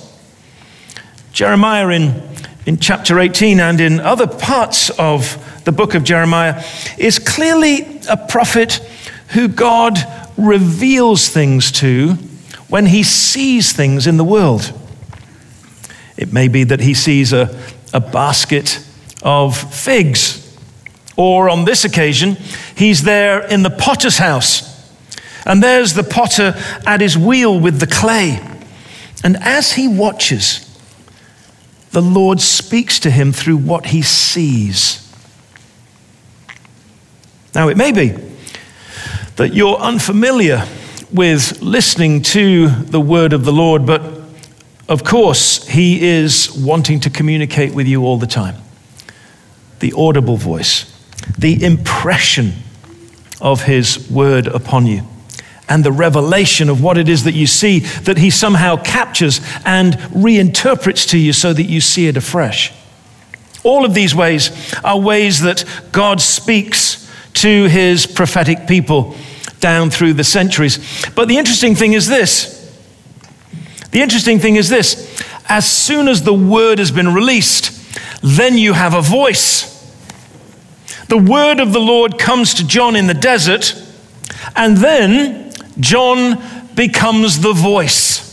Jeremiah 1.32 1.88
in 1.88 2.22
in 2.66 2.78
chapter 2.78 3.20
18 3.20 3.60
and 3.60 3.80
in 3.80 4.00
other 4.00 4.26
parts 4.26 4.90
of 4.90 5.62
the 5.64 5.72
book 5.72 5.94
of 5.94 6.02
Jeremiah 6.02 6.62
is 6.98 7.20
clearly 7.20 8.00
a 8.10 8.16
prophet 8.16 8.74
who 9.28 9.46
God 9.46 9.96
reveals 10.36 11.28
things 11.28 11.70
to 11.72 12.14
when 12.68 12.86
he 12.86 13.04
sees 13.04 13.72
things 13.72 14.08
in 14.08 14.16
the 14.16 14.24
world. 14.24 14.72
It 16.16 16.32
may 16.32 16.48
be 16.48 16.64
that 16.64 16.80
he 16.80 16.92
sees 16.92 17.32
a, 17.32 17.56
a 17.92 18.00
basket 18.00 18.84
of 19.22 19.56
figs, 19.56 20.42
or 21.16 21.48
on 21.48 21.64
this 21.64 21.84
occasion, 21.84 22.36
he's 22.76 23.04
there 23.04 23.46
in 23.46 23.62
the 23.62 23.70
potter's 23.70 24.18
house. 24.18 24.75
And 25.46 25.62
there's 25.62 25.94
the 25.94 26.02
potter 26.02 26.54
at 26.84 27.00
his 27.00 27.16
wheel 27.16 27.58
with 27.58 27.78
the 27.78 27.86
clay. 27.86 28.40
And 29.22 29.36
as 29.36 29.72
he 29.72 29.86
watches, 29.86 30.62
the 31.92 32.02
Lord 32.02 32.40
speaks 32.40 32.98
to 33.00 33.10
him 33.10 33.32
through 33.32 33.58
what 33.58 33.86
he 33.86 34.02
sees. 34.02 35.02
Now, 37.54 37.68
it 37.68 37.76
may 37.76 37.92
be 37.92 38.08
that 39.36 39.54
you're 39.54 39.76
unfamiliar 39.76 40.66
with 41.12 41.62
listening 41.62 42.22
to 42.22 42.68
the 42.68 43.00
word 43.00 43.32
of 43.32 43.44
the 43.44 43.52
Lord, 43.52 43.86
but 43.86 44.02
of 44.88 45.04
course, 45.04 45.66
he 45.68 46.06
is 46.06 46.50
wanting 46.52 47.00
to 47.00 47.10
communicate 47.10 47.72
with 47.72 47.86
you 47.86 48.04
all 48.04 48.18
the 48.18 48.26
time. 48.26 48.56
The 49.78 49.92
audible 49.96 50.36
voice, 50.36 50.92
the 51.38 51.64
impression 51.64 52.52
of 53.40 53.62
his 53.62 54.10
word 54.10 54.48
upon 54.48 54.86
you 54.86 55.06
and 55.68 55.84
the 55.84 55.92
revelation 55.92 56.68
of 56.68 56.82
what 56.82 56.98
it 56.98 57.08
is 57.08 57.24
that 57.24 57.34
you 57.34 57.46
see 57.46 57.80
that 57.80 58.18
he 58.18 58.30
somehow 58.30 58.76
captures 58.76 59.40
and 59.64 59.94
reinterprets 59.94 61.08
to 61.10 61.18
you 61.18 61.32
so 61.32 61.52
that 61.52 61.64
you 61.64 61.80
see 61.80 62.06
it 62.06 62.16
afresh. 62.16 62.72
All 63.64 63.84
of 63.84 63.94
these 63.94 64.14
ways 64.14 64.74
are 64.84 64.98
ways 64.98 65.40
that 65.42 65.64
God 65.90 66.20
speaks 66.20 67.10
to 67.34 67.64
his 67.64 68.06
prophetic 68.06 68.66
people 68.68 69.16
down 69.60 69.90
through 69.90 70.12
the 70.12 70.24
centuries. 70.24 71.04
But 71.14 71.28
the 71.28 71.38
interesting 71.38 71.74
thing 71.74 71.94
is 71.94 72.06
this 72.06 72.54
the 73.90 74.02
interesting 74.02 74.38
thing 74.38 74.56
is 74.56 74.68
this 74.68 75.22
as 75.48 75.70
soon 75.70 76.08
as 76.08 76.22
the 76.22 76.34
word 76.34 76.78
has 76.78 76.90
been 76.90 77.14
released, 77.14 77.72
then 78.22 78.58
you 78.58 78.72
have 78.72 78.94
a 78.94 79.00
voice. 79.00 79.72
The 81.08 81.18
word 81.18 81.60
of 81.60 81.72
the 81.72 81.80
Lord 81.80 82.18
comes 82.18 82.54
to 82.54 82.66
John 82.66 82.96
in 82.96 83.06
the 83.06 83.14
desert, 83.14 83.74
and 84.56 84.76
then 84.76 85.45
John 85.80 86.42
becomes 86.74 87.40
the 87.40 87.52
voice. 87.52 88.24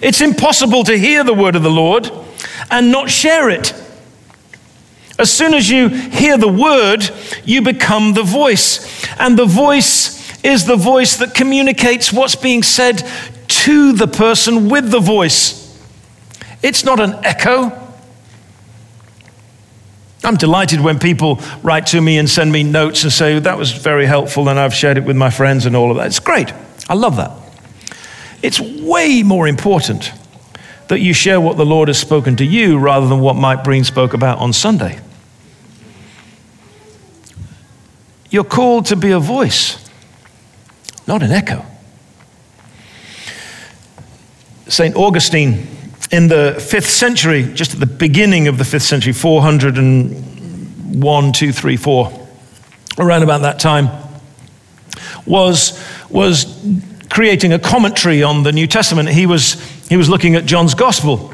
It's 0.00 0.20
impossible 0.20 0.84
to 0.84 0.98
hear 0.98 1.24
the 1.24 1.34
word 1.34 1.56
of 1.56 1.62
the 1.62 1.70
Lord 1.70 2.10
and 2.70 2.90
not 2.90 3.10
share 3.10 3.48
it. 3.50 3.72
As 5.18 5.32
soon 5.32 5.54
as 5.54 5.70
you 5.70 5.88
hear 5.88 6.36
the 6.36 6.48
word, 6.48 7.08
you 7.44 7.62
become 7.62 8.14
the 8.14 8.22
voice. 8.22 9.06
And 9.18 9.38
the 9.38 9.46
voice 9.46 10.42
is 10.44 10.66
the 10.66 10.76
voice 10.76 11.16
that 11.16 11.34
communicates 11.34 12.12
what's 12.12 12.34
being 12.34 12.62
said 12.62 13.02
to 13.46 13.92
the 13.92 14.08
person 14.08 14.68
with 14.68 14.90
the 14.90 15.00
voice. 15.00 15.60
It's 16.62 16.84
not 16.84 16.98
an 16.98 17.14
echo. 17.24 17.83
I'm 20.24 20.36
delighted 20.36 20.80
when 20.80 20.98
people 20.98 21.40
write 21.62 21.86
to 21.88 22.00
me 22.00 22.18
and 22.18 22.28
send 22.28 22.50
me 22.50 22.62
notes 22.62 23.04
and 23.04 23.12
say, 23.12 23.38
that 23.38 23.58
was 23.58 23.72
very 23.72 24.06
helpful 24.06 24.48
and 24.48 24.58
I've 24.58 24.74
shared 24.74 24.96
it 24.96 25.04
with 25.04 25.16
my 25.16 25.30
friends 25.30 25.66
and 25.66 25.76
all 25.76 25.90
of 25.90 25.96
that. 25.98 26.06
It's 26.06 26.20
great. 26.20 26.52
I 26.88 26.94
love 26.94 27.16
that. 27.16 27.32
It's 28.42 28.60
way 28.60 29.22
more 29.22 29.46
important 29.46 30.12
that 30.88 31.00
you 31.00 31.14
share 31.14 31.40
what 31.40 31.56
the 31.56 31.64
Lord 31.64 31.88
has 31.88 31.98
spoken 31.98 32.36
to 32.36 32.44
you 32.44 32.78
rather 32.78 33.06
than 33.06 33.20
what 33.20 33.36
Mike 33.36 33.64
Breen 33.64 33.84
spoke 33.84 34.12
about 34.12 34.38
on 34.38 34.52
Sunday. 34.52 35.00
You're 38.30 38.44
called 38.44 38.86
to 38.86 38.96
be 38.96 39.12
a 39.12 39.18
voice, 39.18 39.78
not 41.06 41.22
an 41.22 41.30
echo. 41.30 41.64
St. 44.66 44.96
Augustine, 44.96 45.68
in 46.10 46.28
the 46.28 46.54
fifth 46.60 46.88
century, 46.88 47.44
just 47.54 47.74
at 47.74 47.80
the 47.80 47.86
beginning 47.86 48.48
of 48.48 48.58
the 48.58 48.64
fifth 48.64 48.84
century, 48.84 49.12
401, 49.12 51.32
2, 51.32 51.52
3, 51.52 51.76
4, 51.76 52.28
around 52.98 53.22
about 53.22 53.42
that 53.42 53.58
time, 53.58 53.88
was, 55.26 55.82
was 56.10 56.46
creating 57.10 57.52
a 57.52 57.58
commentary 57.58 58.22
on 58.22 58.42
the 58.42 58.52
New 58.52 58.66
Testament. 58.66 59.08
He 59.08 59.26
was, 59.26 59.54
he 59.88 59.96
was 59.96 60.08
looking 60.08 60.34
at 60.34 60.46
John's 60.46 60.74
Gospel. 60.74 61.32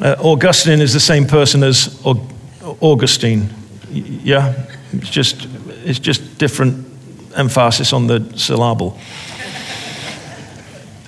Uh, 0.00 0.16
Augustine 0.20 0.80
is 0.80 0.92
the 0.92 1.00
same 1.00 1.26
person 1.26 1.62
as 1.62 2.00
Augustine. 2.80 3.48
Yeah, 3.90 4.66
it's 4.92 5.10
just, 5.10 5.48
it's 5.84 5.98
just 5.98 6.38
different 6.38 6.86
emphasis 7.36 7.92
on 7.92 8.06
the 8.06 8.32
syllable. 8.36 8.98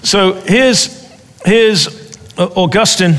So 0.02 0.34
here's, 0.46 1.08
here's 1.44 1.99
Uh, 2.38 2.48
Augustine, 2.54 3.16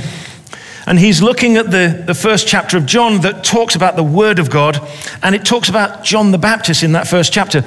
and 0.87 0.97
he's 0.97 1.21
looking 1.21 1.57
at 1.57 1.69
the, 1.69 2.03
the 2.07 2.13
first 2.13 2.47
chapter 2.47 2.77
of 2.77 2.85
John 2.85 3.21
that 3.21 3.43
talks 3.43 3.75
about 3.75 3.95
the 3.95 4.03
Word 4.03 4.39
of 4.39 4.49
God, 4.49 4.79
and 5.21 5.35
it 5.35 5.45
talks 5.45 5.69
about 5.69 6.03
John 6.03 6.31
the 6.31 6.37
Baptist 6.37 6.81
in 6.81 6.93
that 6.93 7.07
first 7.07 7.31
chapter. 7.33 7.63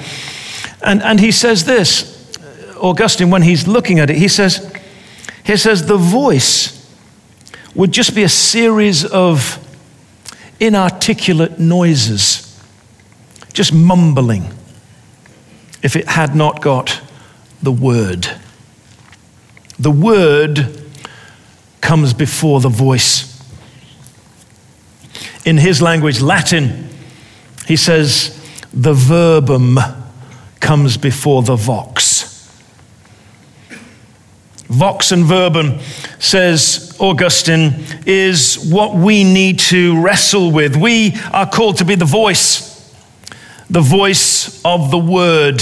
And, 0.81 1.01
and 1.01 1.19
he 1.19 1.31
says 1.31 1.63
this 1.63 2.37
uh, 2.37 2.73
Augustine, 2.79 3.29
when 3.29 3.43
he's 3.43 3.67
looking 3.67 3.99
at 3.99 4.09
it, 4.09 4.17
he 4.17 4.27
says, 4.27 4.73
he 5.45 5.55
says, 5.55 5.85
the 5.85 5.97
voice 5.97 6.73
would 7.75 7.91
just 7.91 8.15
be 8.15 8.23
a 8.23 8.29
series 8.29 9.05
of 9.05 9.59
inarticulate 10.59 11.59
noises, 11.59 12.59
just 13.53 13.71
mumbling, 13.71 14.51
if 15.83 15.95
it 15.95 16.07
had 16.07 16.35
not 16.35 16.61
got 16.61 17.01
the 17.61 17.71
word. 17.71 18.27
The 19.77 19.91
word 19.91 20.84
comes 21.81 22.13
before 22.13 22.59
the 22.61 22.69
voice. 22.69 23.31
In 25.45 25.57
his 25.57 25.81
language, 25.81 26.21
Latin, 26.21 26.89
he 27.67 27.75
says, 27.75 28.31
the 28.73 28.93
verbum 28.93 29.77
comes 30.59 30.97
before 30.97 31.43
the 31.43 31.55
vox. 31.55 32.23
Vox 34.67 35.11
and 35.11 35.23
verbum, 35.23 35.79
says 36.19 36.97
Augustine, 36.99 37.85
is 38.07 38.57
what 38.71 38.95
we 38.95 39.23
need 39.23 39.59
to 39.59 40.01
wrestle 40.01 40.51
with. 40.51 40.75
We 40.75 41.15
are 41.31 41.47
called 41.47 41.77
to 41.77 41.85
be 41.85 41.93
the 41.93 42.05
voice, 42.05 42.91
the 43.69 43.81
voice 43.81 44.63
of 44.65 44.89
the 44.89 44.97
word. 44.97 45.61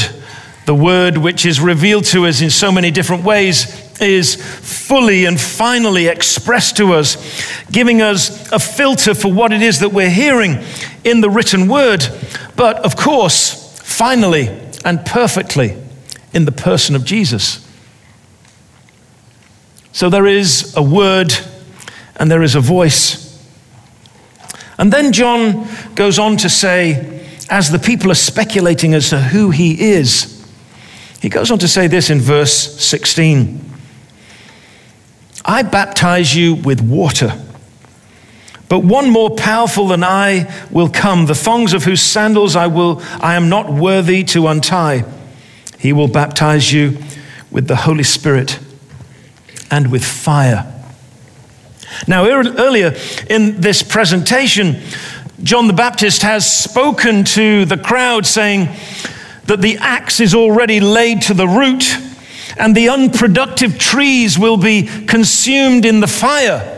The 0.65 0.73
word 0.73 1.17
which 1.17 1.45
is 1.45 1.59
revealed 1.59 2.05
to 2.05 2.25
us 2.25 2.39
in 2.39 2.49
so 2.49 2.71
many 2.71 2.89
different 2.89 3.25
ways 3.25 3.82
is 4.03 4.35
fully 4.35 5.25
and 5.25 5.39
finally 5.39 6.07
expressed 6.07 6.77
to 6.77 6.93
us, 6.93 7.17
giving 7.71 8.01
us 8.01 8.51
a 8.51 8.59
filter 8.59 9.13
for 9.13 9.31
what 9.31 9.51
it 9.51 9.61
is 9.61 9.79
that 9.79 9.89
we're 9.89 10.09
hearing 10.09 10.63
in 11.03 11.21
the 11.21 11.29
written 11.29 11.67
word. 11.67 12.05
But 12.55 12.77
of 12.77 12.95
course, 12.95 13.79
finally 13.79 14.49
and 14.85 15.05
perfectly 15.05 15.77
in 16.33 16.45
the 16.45 16.51
person 16.51 16.95
of 16.95 17.05
Jesus. 17.05 17.67
So 19.91 20.09
there 20.09 20.25
is 20.25 20.75
a 20.75 20.81
word 20.81 21.33
and 22.15 22.29
there 22.29 22.43
is 22.43 22.55
a 22.55 22.59
voice. 22.59 23.23
And 24.77 24.91
then 24.91 25.11
John 25.11 25.67
goes 25.95 26.17
on 26.17 26.37
to 26.37 26.49
say, 26.49 27.27
as 27.49 27.69
the 27.69 27.79
people 27.79 28.11
are 28.11 28.15
speculating 28.15 28.93
as 28.93 29.09
to 29.09 29.19
who 29.19 29.51
he 29.51 29.91
is, 29.91 30.29
he 31.21 31.29
goes 31.29 31.51
on 31.51 31.59
to 31.59 31.67
say 31.67 31.87
this 31.87 32.09
in 32.09 32.19
verse 32.19 32.53
16 32.83 33.72
I 35.45 35.63
baptize 35.63 36.35
you 36.35 36.55
with 36.55 36.81
water. 36.81 37.33
But 38.69 38.79
one 38.79 39.09
more 39.09 39.29
powerful 39.29 39.87
than 39.87 40.03
I 40.03 40.51
will 40.71 40.89
come, 40.89 41.25
the 41.25 41.35
thongs 41.35 41.73
of 41.73 41.83
whose 41.83 42.01
sandals 42.01 42.55
I 42.55 42.67
will 42.67 43.01
I 43.21 43.35
am 43.35 43.49
not 43.49 43.71
worthy 43.71 44.23
to 44.25 44.47
untie. 44.47 45.05
He 45.77 45.93
will 45.93 46.07
baptize 46.07 46.71
you 46.71 46.97
with 47.51 47.67
the 47.67 47.75
Holy 47.75 48.03
Spirit 48.03 48.57
and 49.69 49.91
with 49.91 50.03
fire. 50.03 50.69
Now, 52.07 52.25
earlier 52.25 52.95
in 53.29 53.61
this 53.61 53.83
presentation, 53.83 54.81
John 55.43 55.67
the 55.67 55.73
Baptist 55.73 56.21
has 56.21 56.51
spoken 56.51 57.23
to 57.25 57.65
the 57.65 57.77
crowd 57.77 58.25
saying 58.25 58.69
that 59.45 59.61
the 59.61 59.77
axe 59.77 60.19
is 60.19 60.33
already 60.33 60.79
laid 60.79 61.21
to 61.23 61.33
the 61.33 61.47
root 61.47 61.97
and 62.57 62.75
the 62.75 62.89
unproductive 62.89 63.77
trees 63.77 64.37
will 64.37 64.57
be 64.57 64.83
consumed 65.05 65.85
in 65.85 65.99
the 65.99 66.07
fire. 66.07 66.69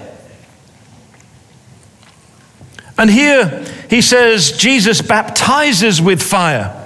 And 2.97 3.09
here 3.09 3.65
he 3.89 4.01
says 4.01 4.57
Jesus 4.57 5.01
baptizes 5.01 6.01
with 6.01 6.21
fire. 6.21 6.81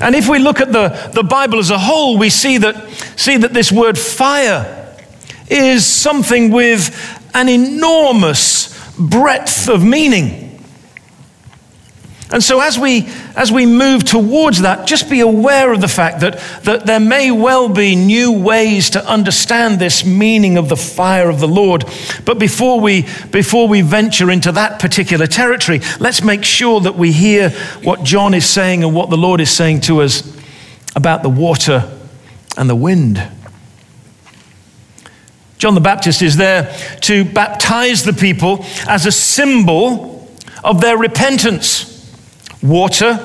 And 0.00 0.14
if 0.14 0.28
we 0.28 0.38
look 0.38 0.60
at 0.60 0.72
the, 0.72 0.88
the 1.14 1.22
Bible 1.22 1.58
as 1.58 1.70
a 1.70 1.78
whole, 1.78 2.18
we 2.18 2.30
see 2.30 2.58
that, 2.58 2.90
see 3.16 3.38
that 3.38 3.54
this 3.54 3.72
word 3.72 3.98
fire 3.98 4.94
is 5.48 5.86
something 5.86 6.50
with 6.50 6.94
an 7.34 7.48
enormous 7.48 8.74
breadth 8.98 9.68
of 9.68 9.84
meaning. 9.84 10.45
And 12.32 12.42
so, 12.42 12.60
as 12.60 12.76
we, 12.76 13.08
as 13.36 13.52
we 13.52 13.66
move 13.66 14.02
towards 14.02 14.62
that, 14.62 14.86
just 14.86 15.08
be 15.08 15.20
aware 15.20 15.72
of 15.72 15.80
the 15.80 15.88
fact 15.88 16.20
that, 16.20 16.40
that 16.64 16.84
there 16.84 16.98
may 16.98 17.30
well 17.30 17.68
be 17.68 17.94
new 17.94 18.32
ways 18.32 18.90
to 18.90 19.08
understand 19.08 19.78
this 19.78 20.04
meaning 20.04 20.58
of 20.58 20.68
the 20.68 20.76
fire 20.76 21.30
of 21.30 21.38
the 21.38 21.46
Lord. 21.46 21.84
But 22.24 22.40
before 22.40 22.80
we, 22.80 23.02
before 23.30 23.68
we 23.68 23.80
venture 23.82 24.28
into 24.28 24.50
that 24.52 24.80
particular 24.80 25.28
territory, 25.28 25.80
let's 26.00 26.20
make 26.20 26.42
sure 26.42 26.80
that 26.80 26.96
we 26.96 27.12
hear 27.12 27.50
what 27.84 28.02
John 28.02 28.34
is 28.34 28.44
saying 28.44 28.82
and 28.82 28.92
what 28.92 29.08
the 29.08 29.16
Lord 29.16 29.40
is 29.40 29.50
saying 29.50 29.82
to 29.82 30.02
us 30.02 30.36
about 30.96 31.22
the 31.22 31.28
water 31.28 31.96
and 32.58 32.68
the 32.68 32.74
wind. 32.74 33.22
John 35.58 35.74
the 35.74 35.80
Baptist 35.80 36.22
is 36.22 36.36
there 36.36 36.76
to 37.02 37.24
baptize 37.24 38.02
the 38.02 38.12
people 38.12 38.64
as 38.88 39.06
a 39.06 39.12
symbol 39.12 40.28
of 40.64 40.80
their 40.80 40.98
repentance. 40.98 41.95
Water, 42.62 43.16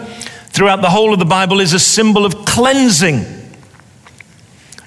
throughout 0.50 0.82
the 0.82 0.90
whole 0.90 1.14
of 1.14 1.20
the 1.20 1.26
Bible, 1.26 1.60
is 1.60 1.74
a 1.74 1.80
symbol 1.80 2.26
of 2.26 2.46
cleansing. 2.46 3.26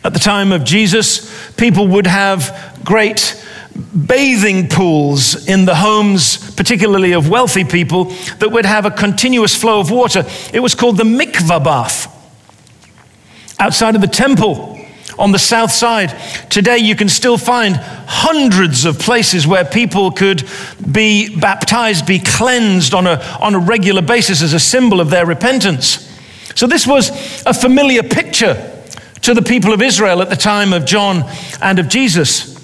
At 0.04 0.12
the 0.12 0.18
time 0.18 0.52
of 0.52 0.64
Jesus, 0.64 1.52
people 1.52 1.88
would 1.88 2.06
have 2.06 2.80
great 2.84 3.42
bathing 4.06 4.68
pools 4.68 5.48
in 5.48 5.64
the 5.64 5.74
homes, 5.74 6.54
particularly 6.54 7.12
of 7.12 7.28
wealthy 7.28 7.64
people, 7.64 8.04
that 8.38 8.50
would 8.50 8.66
have 8.66 8.86
a 8.86 8.90
continuous 8.90 9.56
flow 9.56 9.80
of 9.80 9.90
water. 9.90 10.24
It 10.52 10.60
was 10.60 10.74
called 10.74 10.96
the 10.96 11.04
mikvah 11.04 11.64
bath. 11.64 12.10
Outside 13.58 13.94
of 13.94 14.00
the 14.00 14.06
temple, 14.06 14.73
on 15.18 15.32
the 15.32 15.38
south 15.38 15.70
side. 15.72 16.10
Today, 16.50 16.78
you 16.78 16.96
can 16.96 17.08
still 17.08 17.38
find 17.38 17.76
hundreds 17.76 18.84
of 18.84 18.98
places 18.98 19.46
where 19.46 19.64
people 19.64 20.10
could 20.10 20.48
be 20.90 21.38
baptized, 21.38 22.06
be 22.06 22.18
cleansed 22.18 22.94
on 22.94 23.06
a, 23.06 23.20
on 23.40 23.54
a 23.54 23.58
regular 23.58 24.02
basis 24.02 24.42
as 24.42 24.52
a 24.52 24.60
symbol 24.60 25.00
of 25.00 25.10
their 25.10 25.26
repentance. 25.26 26.10
So, 26.54 26.66
this 26.66 26.86
was 26.86 27.10
a 27.46 27.54
familiar 27.54 28.02
picture 28.02 28.70
to 29.22 29.34
the 29.34 29.42
people 29.42 29.72
of 29.72 29.80
Israel 29.80 30.20
at 30.20 30.28
the 30.28 30.36
time 30.36 30.72
of 30.72 30.84
John 30.84 31.24
and 31.62 31.78
of 31.78 31.88
Jesus. 31.88 32.54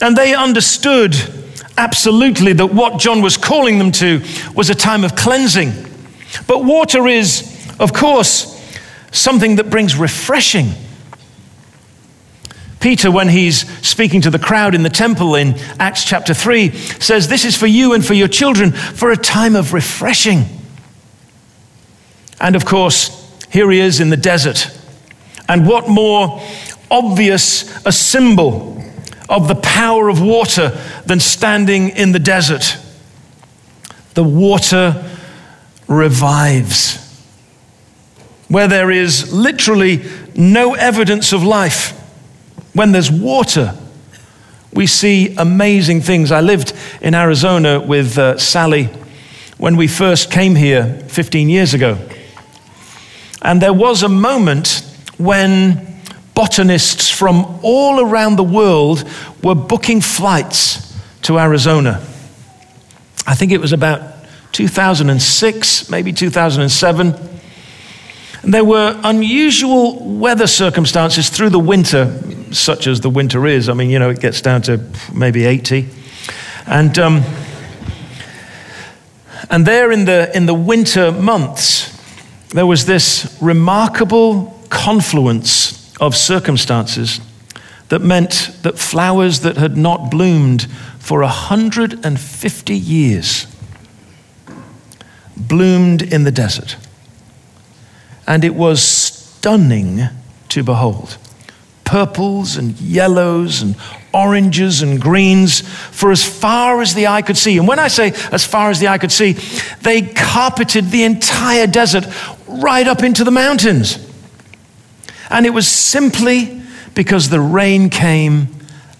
And 0.00 0.16
they 0.16 0.34
understood 0.34 1.14
absolutely 1.76 2.52
that 2.54 2.66
what 2.66 2.98
John 2.98 3.22
was 3.22 3.36
calling 3.36 3.78
them 3.78 3.92
to 3.92 4.22
was 4.54 4.70
a 4.70 4.74
time 4.74 5.04
of 5.04 5.14
cleansing. 5.16 5.72
But 6.46 6.64
water 6.64 7.06
is, 7.06 7.74
of 7.78 7.92
course, 7.92 8.56
something 9.12 9.56
that 9.56 9.70
brings 9.70 9.96
refreshing. 9.96 10.70
Peter, 12.80 13.10
when 13.10 13.28
he's 13.28 13.68
speaking 13.86 14.22
to 14.22 14.30
the 14.30 14.38
crowd 14.38 14.74
in 14.74 14.82
the 14.82 14.88
temple 14.88 15.34
in 15.34 15.54
Acts 15.78 16.02
chapter 16.02 16.32
3, 16.32 16.70
says, 16.72 17.28
This 17.28 17.44
is 17.44 17.54
for 17.54 17.66
you 17.66 17.92
and 17.92 18.04
for 18.04 18.14
your 18.14 18.26
children 18.26 18.72
for 18.72 19.10
a 19.10 19.16
time 19.18 19.54
of 19.54 19.74
refreshing. 19.74 20.46
And 22.40 22.56
of 22.56 22.64
course, 22.64 23.38
here 23.50 23.70
he 23.70 23.80
is 23.80 24.00
in 24.00 24.08
the 24.08 24.16
desert. 24.16 24.74
And 25.46 25.68
what 25.68 25.90
more 25.90 26.40
obvious 26.90 27.84
a 27.84 27.92
symbol 27.92 28.82
of 29.28 29.46
the 29.46 29.56
power 29.56 30.08
of 30.08 30.22
water 30.22 30.70
than 31.04 31.20
standing 31.20 31.90
in 31.90 32.12
the 32.12 32.18
desert? 32.18 32.78
The 34.14 34.24
water 34.24 35.04
revives. 35.86 36.96
Where 38.48 38.68
there 38.68 38.90
is 38.90 39.34
literally 39.34 40.02
no 40.34 40.74
evidence 40.74 41.34
of 41.34 41.44
life 41.44 41.99
when 42.72 42.92
there's 42.92 43.10
water, 43.10 43.74
We 44.72 44.86
see 44.86 45.34
amazing 45.36 46.02
things. 46.02 46.30
I 46.30 46.40
lived 46.40 46.72
in 47.00 47.14
Arizona 47.14 47.80
with 47.80 48.16
uh, 48.16 48.38
Sally 48.38 48.88
when 49.58 49.76
we 49.76 49.88
first 49.88 50.30
came 50.30 50.54
here 50.54 51.02
15 51.08 51.48
years 51.48 51.74
ago. 51.74 51.98
And 53.42 53.60
there 53.60 53.72
was 53.72 54.02
a 54.02 54.08
moment 54.08 54.86
when 55.18 56.00
botanists 56.34 57.10
from 57.10 57.58
all 57.62 58.00
around 58.00 58.36
the 58.36 58.44
world 58.44 59.04
were 59.42 59.56
booking 59.56 60.00
flights 60.00 60.96
to 61.22 61.38
Arizona. 61.38 62.00
I 63.26 63.34
think 63.34 63.50
it 63.50 63.60
was 63.60 63.72
about 63.72 64.02
2006, 64.52 65.90
maybe 65.90 66.12
2007. 66.12 67.14
There 68.42 68.64
were 68.64 68.98
unusual 69.04 69.98
weather 70.18 70.46
circumstances 70.46 71.28
through 71.28 71.50
the 71.50 71.58
winter, 71.58 72.18
such 72.52 72.86
as 72.86 73.00
the 73.00 73.10
winter 73.10 73.46
is. 73.46 73.68
I 73.68 73.74
mean, 73.74 73.90
you 73.90 73.98
know, 73.98 74.10
it 74.10 74.20
gets 74.20 74.40
down 74.40 74.62
to 74.62 74.80
maybe 75.12 75.44
80. 75.44 75.88
And, 76.66 76.98
um, 76.98 77.22
and 79.50 79.66
there 79.66 79.92
in 79.92 80.06
the, 80.06 80.34
in 80.34 80.46
the 80.46 80.54
winter 80.54 81.12
months, 81.12 81.96
there 82.50 82.66
was 82.66 82.86
this 82.86 83.36
remarkable 83.42 84.58
confluence 84.70 85.94
of 86.00 86.16
circumstances 86.16 87.20
that 87.90 88.00
meant 88.00 88.56
that 88.62 88.78
flowers 88.78 89.40
that 89.40 89.56
had 89.56 89.76
not 89.76 90.10
bloomed 90.10 90.66
for 90.98 91.20
150 91.20 92.74
years 92.74 93.46
bloomed 95.36 96.02
in 96.02 96.24
the 96.24 96.30
desert. 96.30 96.76
And 98.30 98.44
it 98.44 98.54
was 98.54 98.80
stunning 98.80 100.02
to 100.50 100.62
behold. 100.62 101.18
Purples 101.82 102.56
and 102.56 102.80
yellows 102.80 103.60
and 103.60 103.74
oranges 104.14 104.82
and 104.82 105.00
greens 105.00 105.62
for 105.62 106.12
as 106.12 106.24
far 106.24 106.80
as 106.80 106.94
the 106.94 107.08
eye 107.08 107.22
could 107.22 107.36
see. 107.36 107.58
And 107.58 107.66
when 107.66 107.80
I 107.80 107.88
say 107.88 108.12
as 108.30 108.46
far 108.46 108.70
as 108.70 108.78
the 108.78 108.86
eye 108.86 108.98
could 108.98 109.10
see, 109.10 109.32
they 109.82 110.02
carpeted 110.02 110.92
the 110.92 111.02
entire 111.02 111.66
desert 111.66 112.06
right 112.46 112.86
up 112.86 113.02
into 113.02 113.24
the 113.24 113.32
mountains. 113.32 113.98
And 115.28 115.44
it 115.44 115.50
was 115.50 115.66
simply 115.66 116.62
because 116.94 117.30
the 117.30 117.40
rain 117.40 117.90
came 117.90 118.46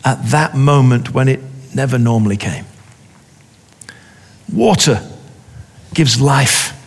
at 0.05 0.21
that 0.31 0.57
moment 0.57 1.15
when 1.15 1.29
it 1.29 1.39
never 1.73 1.99
normally 1.99 2.37
came. 2.37 2.65
Water 4.53 5.09
gives 5.95 6.21
life. 6.21 6.80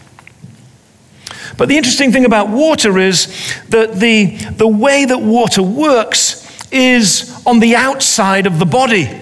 But 1.57 1.69
the 1.69 1.77
interesting 1.77 2.11
thing 2.11 2.25
about 2.25 2.49
water 2.49 2.97
is 2.97 3.27
that 3.69 3.95
the, 3.95 4.35
the 4.35 4.67
way 4.67 5.05
that 5.05 5.19
water 5.19 5.61
works 5.61 6.43
is 6.71 7.41
on 7.45 7.59
the 7.59 7.75
outside 7.75 8.47
of 8.47 8.59
the 8.59 8.65
body. 8.65 9.21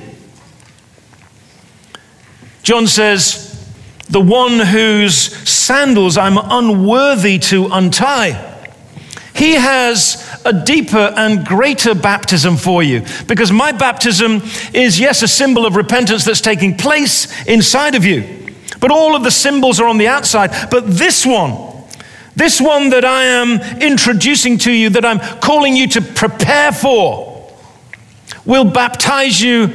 John 2.63 2.87
says, 2.87 3.73
The 4.09 4.21
one 4.21 4.59
whose 4.59 5.15
sandals 5.15 6.17
I'm 6.17 6.37
unworthy 6.37 7.39
to 7.39 7.67
untie. 7.71 8.47
He 9.33 9.53
has 9.53 10.27
a 10.45 10.53
deeper 10.53 11.13
and 11.15 11.45
greater 11.45 11.95
baptism 11.95 12.57
for 12.57 12.83
you 12.83 13.03
because 13.27 13.51
my 13.51 13.71
baptism 13.71 14.41
is, 14.73 14.99
yes, 14.99 15.21
a 15.21 15.27
symbol 15.27 15.65
of 15.65 15.75
repentance 15.75 16.25
that's 16.25 16.41
taking 16.41 16.77
place 16.77 17.47
inside 17.47 17.95
of 17.95 18.05
you. 18.05 18.53
But 18.79 18.91
all 18.91 19.15
of 19.15 19.23
the 19.23 19.31
symbols 19.31 19.79
are 19.79 19.87
on 19.87 19.97
the 19.97 20.07
outside. 20.07 20.69
But 20.69 20.87
this 20.87 21.25
one, 21.25 21.70
this 22.35 22.61
one 22.61 22.89
that 22.89 23.05
I 23.05 23.23
am 23.23 23.59
introducing 23.81 24.57
to 24.59 24.71
you, 24.71 24.89
that 24.91 25.05
I'm 25.05 25.19
calling 25.39 25.75
you 25.75 25.87
to 25.89 26.01
prepare 26.01 26.71
for, 26.71 27.51
will 28.45 28.65
baptize 28.65 29.41
you 29.41 29.73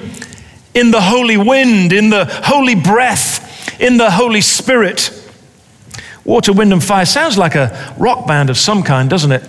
in 0.74 0.90
the 0.90 1.00
holy 1.00 1.36
wind, 1.36 1.92
in 1.92 2.10
the 2.10 2.24
holy 2.44 2.74
breath, 2.74 3.80
in 3.80 3.96
the 3.96 4.10
Holy 4.10 4.40
Spirit. 4.40 5.10
Water, 6.24 6.52
wind, 6.52 6.72
and 6.72 6.82
fire 6.82 7.06
sounds 7.06 7.38
like 7.38 7.54
a 7.54 7.94
rock 7.98 8.26
band 8.26 8.50
of 8.50 8.58
some 8.58 8.82
kind, 8.82 9.08
doesn't 9.08 9.32
it? 9.32 9.48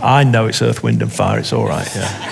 I 0.00 0.24
know 0.24 0.46
it's 0.46 0.62
earth, 0.62 0.82
wind, 0.82 1.02
and 1.02 1.12
fire. 1.12 1.38
It's 1.38 1.52
all 1.52 1.66
right, 1.66 1.88
yeah. 1.94 2.28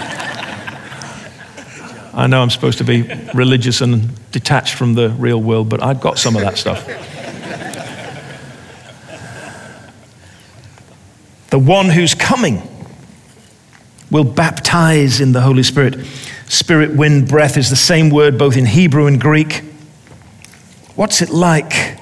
I 2.12 2.27
know 2.27 2.42
I'm 2.42 2.51
supposed 2.51 2.79
to 2.79 2.85
be 2.85 3.03
religious 3.35 3.81
and 3.81 4.11
detached 4.33 4.75
from 4.75 4.94
the 4.94 5.11
real 5.11 5.40
world, 5.40 5.68
but 5.68 5.83
I've 5.83 6.01
got 6.01 6.18
some 6.18 6.37
of 6.37 6.42
that 6.42 6.59
stuff. 6.59 6.87
The 11.50 11.58
one 11.58 11.88
who's 11.88 12.14
coming 12.14 12.62
will 14.10 14.24
baptize 14.24 15.20
in 15.20 15.32
the 15.32 15.40
Holy 15.40 15.62
Spirit. 15.62 16.04
Spirit, 16.48 16.96
wind, 16.96 17.28
breath 17.28 17.56
is 17.56 17.70
the 17.70 17.76
same 17.76 18.10
word 18.10 18.38
both 18.38 18.56
in 18.56 18.66
Hebrew 18.66 19.06
and 19.06 19.20
Greek. 19.20 19.62
What's 20.96 21.22
it 21.22 21.30
like 21.30 21.98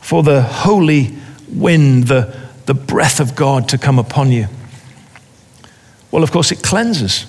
for 0.00 0.22
the 0.22 0.42
holy 0.42 1.16
wind, 1.50 2.04
the, 2.04 2.34
the 2.66 2.74
breath 2.74 3.20
of 3.20 3.34
God 3.34 3.68
to 3.70 3.78
come 3.78 3.98
upon 3.98 4.32
you? 4.32 4.46
Well, 6.10 6.22
of 6.22 6.30
course, 6.30 6.50
it 6.50 6.62
cleanses. 6.62 7.26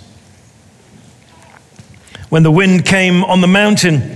When 2.30 2.44
the 2.44 2.52
wind 2.52 2.86
came 2.86 3.24
on 3.24 3.42
the 3.42 3.48
mountain, 3.48 4.16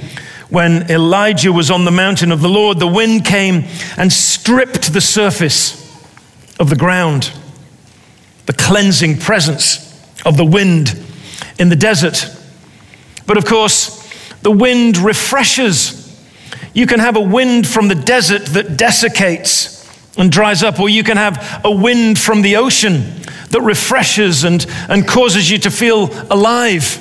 when 0.50 0.90
Elijah 0.90 1.52
was 1.52 1.72
on 1.72 1.84
the 1.84 1.92
mountain 1.92 2.32
of 2.32 2.42
the 2.42 2.48
Lord, 2.48 2.80
the 2.80 2.88
wind 2.88 3.26
came 3.26 3.66
and 3.98 4.14
stripped 4.14 4.94
the 4.94 5.02
surface 5.02 5.83
of 6.60 6.70
the 6.70 6.76
ground. 6.76 7.32
The 8.46 8.54
cleansing 8.54 9.18
presence 9.18 9.90
of 10.26 10.38
the 10.38 10.46
wind 10.46 11.00
in 11.60 11.70
the 11.70 11.76
desert. 11.76 12.26
But 13.26 13.38
of 13.38 13.46
course, 13.46 14.02
the 14.42 14.52
wind 14.52 14.98
refreshes. 14.98 16.00
You 16.74 16.86
can 16.86 17.00
have 17.00 17.16
a 17.16 17.22
wind 17.22 17.68
from 17.68 17.88
the 17.88 17.96
desert 17.96 18.46
that 18.48 18.78
desiccates 18.78 19.74
and 20.18 20.32
dries 20.32 20.62
up, 20.62 20.80
or 20.80 20.90
you 20.90 21.04
can 21.04 21.18
have 21.18 21.62
a 21.64 21.72
wind 21.72 22.20
from 22.20 22.42
the 22.42 22.58
ocean 22.58 23.22
that 23.50 23.62
refreshes 23.62 24.44
and, 24.44 24.66
and 24.90 25.08
causes 25.08 25.50
you 25.50 25.58
to 25.60 25.72
feel 25.72 26.10
alive. 26.32 27.00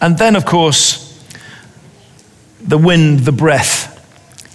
And 0.00 0.16
then, 0.16 0.36
of 0.36 0.44
course, 0.44 1.04
the 2.60 2.78
wind, 2.78 3.20
the 3.20 3.32
breath 3.32 3.94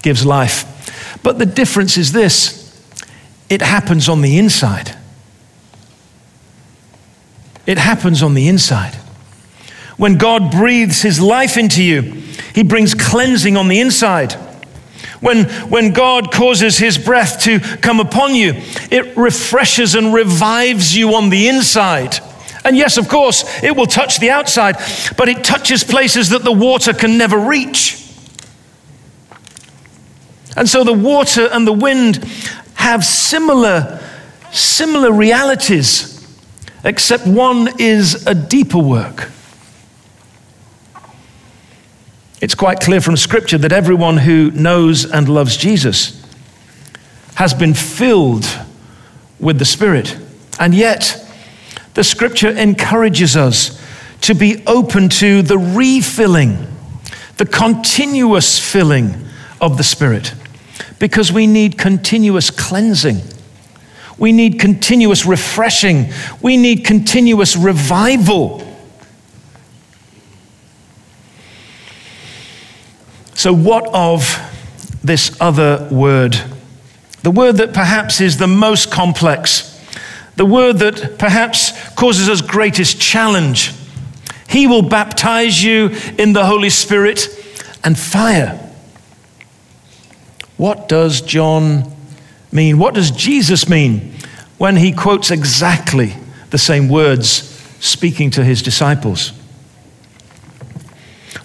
gives 0.01 0.25
life. 0.25 1.19
But 1.23 1.39
the 1.39 1.45
difference 1.45 1.97
is 1.97 2.11
this 2.11 2.62
it 3.53 3.61
happens 3.61 4.09
on 4.09 4.23
the 4.23 4.39
inside. 4.39 4.95
It 7.67 7.77
happens 7.77 8.23
on 8.23 8.33
the 8.33 8.47
inside. 8.47 8.95
When 9.95 10.17
God 10.17 10.49
breathes 10.49 11.03
his 11.03 11.21
life 11.21 11.55
into 11.55 11.83
you, 11.83 12.01
he 12.55 12.63
brings 12.63 12.95
cleansing 12.95 13.55
on 13.55 13.67
the 13.67 13.79
inside. 13.79 14.33
When, 15.21 15.45
when 15.69 15.93
God 15.93 16.31
causes 16.31 16.79
his 16.79 16.97
breath 16.97 17.43
to 17.43 17.59
come 17.59 17.99
upon 17.99 18.33
you, 18.33 18.53
it 18.89 19.15
refreshes 19.15 19.93
and 19.93 20.15
revives 20.15 20.97
you 20.97 21.13
on 21.13 21.29
the 21.29 21.47
inside. 21.47 22.17
And 22.65 22.75
yes, 22.75 22.97
of 22.97 23.07
course, 23.07 23.43
it 23.61 23.75
will 23.75 23.85
touch 23.85 24.17
the 24.17 24.31
outside, 24.31 24.77
but 25.15 25.29
it 25.29 25.43
touches 25.43 25.83
places 25.83 26.29
that 26.29 26.43
the 26.43 26.51
water 26.51 26.91
can 26.91 27.19
never 27.19 27.37
reach. 27.37 27.99
And 30.57 30.67
so 30.67 30.83
the 30.83 30.91
water 30.93 31.47
and 31.51 31.67
the 31.67 31.73
wind 31.73 32.25
have 32.83 33.05
similar, 33.05 33.97
similar 34.51 35.09
realities, 35.09 36.27
except 36.83 37.25
one 37.25 37.69
is 37.79 38.27
a 38.27 38.35
deeper 38.35 38.77
work. 38.77 39.29
It's 42.41 42.55
quite 42.55 42.81
clear 42.81 42.99
from 42.99 43.15
Scripture 43.15 43.57
that 43.59 43.71
everyone 43.71 44.17
who 44.17 44.51
knows 44.51 45.09
and 45.09 45.29
loves 45.29 45.55
Jesus 45.55 46.21
has 47.35 47.53
been 47.53 47.73
filled 47.73 48.45
with 49.39 49.59
the 49.59 49.65
Spirit. 49.65 50.17
And 50.59 50.75
yet, 50.75 51.25
the 51.93 52.03
scripture 52.03 52.49
encourages 52.49 53.37
us 53.37 53.81
to 54.21 54.35
be 54.35 54.61
open 54.67 55.07
to 55.07 55.41
the 55.41 55.57
refilling, 55.57 56.67
the 57.37 57.45
continuous 57.45 58.59
filling 58.59 59.15
of 59.61 59.77
the 59.77 59.83
Spirit, 59.83 60.33
because 61.03 61.33
we 61.33 61.45
need 61.45 61.77
continuous 61.77 62.49
cleansing. 62.49 63.17
We 64.17 64.31
need 64.31 64.57
continuous 64.57 65.25
refreshing. 65.25 66.13
We 66.41 66.55
need 66.55 66.85
continuous 66.85 67.57
revival. 67.57 68.65
So, 73.33 73.51
what 73.51 73.85
of 73.93 74.39
this 75.03 75.35
other 75.41 75.89
word? 75.91 76.39
The 77.21 77.31
word 77.31 77.57
that 77.57 77.73
perhaps 77.73 78.21
is 78.21 78.37
the 78.37 78.47
most 78.47 78.89
complex 78.89 79.71
the 80.37 80.45
word 80.45 80.79
that 80.79 81.19
perhaps 81.19 81.73
causes 81.95 82.29
us 82.29 82.41
greatest 82.41 82.99
challenge. 83.01 83.73
He 84.47 84.67
will 84.67 84.81
baptize 84.81 85.61
you 85.61 85.89
in 86.17 86.31
the 86.31 86.45
Holy 86.45 86.69
Spirit 86.69 87.27
and 87.83 87.99
fire. 87.99 88.72
What 90.57 90.87
does 90.87 91.21
John 91.21 91.91
mean? 92.51 92.77
What 92.77 92.93
does 92.93 93.11
Jesus 93.11 93.67
mean 93.67 94.13
when 94.57 94.75
he 94.75 94.91
quotes 94.91 95.31
exactly 95.31 96.15
the 96.51 96.57
same 96.57 96.87
words 96.87 97.49
speaking 97.79 98.29
to 98.31 98.43
his 98.43 98.61
disciples. 98.61 99.33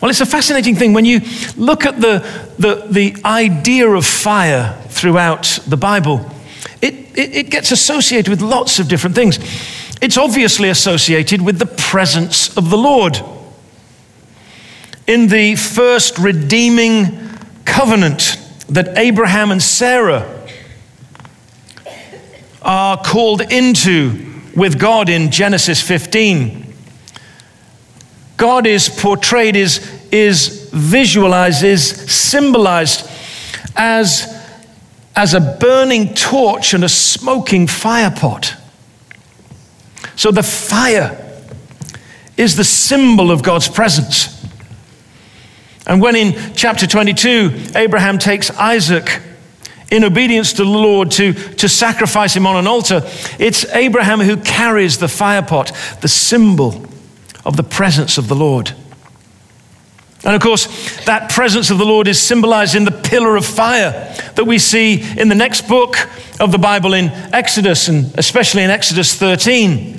Well, 0.00 0.10
it's 0.10 0.20
a 0.20 0.26
fascinating 0.26 0.76
thing 0.76 0.92
when 0.92 1.04
you 1.04 1.22
look 1.56 1.84
at 1.84 2.00
the, 2.00 2.18
the, 2.58 2.86
the 2.88 3.16
idea 3.24 3.88
of 3.88 4.06
fire 4.06 4.80
throughout 4.88 5.58
the 5.66 5.76
Bible. 5.76 6.30
It, 6.80 6.94
it, 7.18 7.34
it, 7.34 7.50
gets 7.50 7.72
associated 7.72 8.28
with 8.28 8.40
lots 8.40 8.78
of 8.78 8.86
different 8.86 9.16
things. 9.16 9.38
It's 10.00 10.16
obviously 10.16 10.68
associated 10.68 11.42
with 11.42 11.58
the 11.58 11.66
presence 11.66 12.56
of 12.56 12.70
the 12.70 12.76
Lord. 12.76 13.18
In 15.08 15.26
the 15.26 15.56
first 15.56 16.18
redeeming 16.18 17.18
covenant 17.64 18.38
that 18.68 18.98
Abraham 18.98 19.50
and 19.50 19.62
Sarah 19.62 20.46
are 22.62 23.02
called 23.02 23.40
into 23.40 24.28
with 24.54 24.78
God 24.78 25.08
in 25.08 25.30
Genesis 25.30 25.80
15. 25.80 26.74
God 28.36 28.66
is 28.66 28.88
portrayed, 28.88 29.56
is, 29.56 29.78
is 30.12 30.70
visualized, 30.72 31.64
is 31.64 31.88
symbolized 32.12 33.10
as, 33.74 34.34
as 35.16 35.34
a 35.34 35.40
burning 35.40 36.14
torch 36.14 36.74
and 36.74 36.84
a 36.84 36.88
smoking 36.88 37.66
fire 37.66 38.10
pot. 38.10 38.54
So 40.16 40.30
the 40.30 40.42
fire 40.42 41.24
is 42.36 42.56
the 42.56 42.64
symbol 42.64 43.30
of 43.30 43.42
God's 43.42 43.68
presence. 43.68 44.37
And 45.88 46.02
when 46.02 46.14
in 46.14 46.54
chapter 46.54 46.86
22, 46.86 47.72
Abraham 47.74 48.18
takes 48.18 48.50
Isaac 48.50 49.22
in 49.90 50.04
obedience 50.04 50.52
to 50.52 50.64
the 50.64 50.70
Lord 50.70 51.10
to, 51.12 51.32
to 51.32 51.68
sacrifice 51.68 52.36
him 52.36 52.46
on 52.46 52.56
an 52.56 52.66
altar, 52.66 53.02
it's 53.38 53.64
Abraham 53.74 54.20
who 54.20 54.36
carries 54.36 54.98
the 54.98 55.08
fire 55.08 55.42
pot, 55.42 55.72
the 56.02 56.08
symbol 56.08 56.84
of 57.44 57.56
the 57.56 57.62
presence 57.62 58.18
of 58.18 58.28
the 58.28 58.34
Lord. 58.34 58.72
And 60.24 60.34
of 60.34 60.42
course, 60.42 60.66
that 61.06 61.30
presence 61.30 61.70
of 61.70 61.78
the 61.78 61.86
Lord 61.86 62.06
is 62.06 62.20
symbolized 62.20 62.74
in 62.74 62.84
the 62.84 62.90
pillar 62.90 63.36
of 63.36 63.46
fire 63.46 64.14
that 64.34 64.44
we 64.44 64.58
see 64.58 65.00
in 65.18 65.28
the 65.28 65.34
next 65.34 65.68
book 65.68 65.96
of 66.38 66.52
the 66.52 66.58
Bible 66.58 66.92
in 66.92 67.08
Exodus, 67.32 67.88
and 67.88 68.12
especially 68.18 68.62
in 68.62 68.70
Exodus 68.70 69.14
13. 69.14 69.98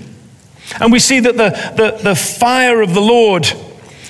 And 0.79 0.91
we 0.91 0.99
see 0.99 1.19
that 1.21 1.35
the, 1.35 1.49
the, 1.75 2.03
the 2.03 2.15
fire 2.15 2.81
of 2.81 2.93
the 2.93 3.01
Lord, 3.01 3.51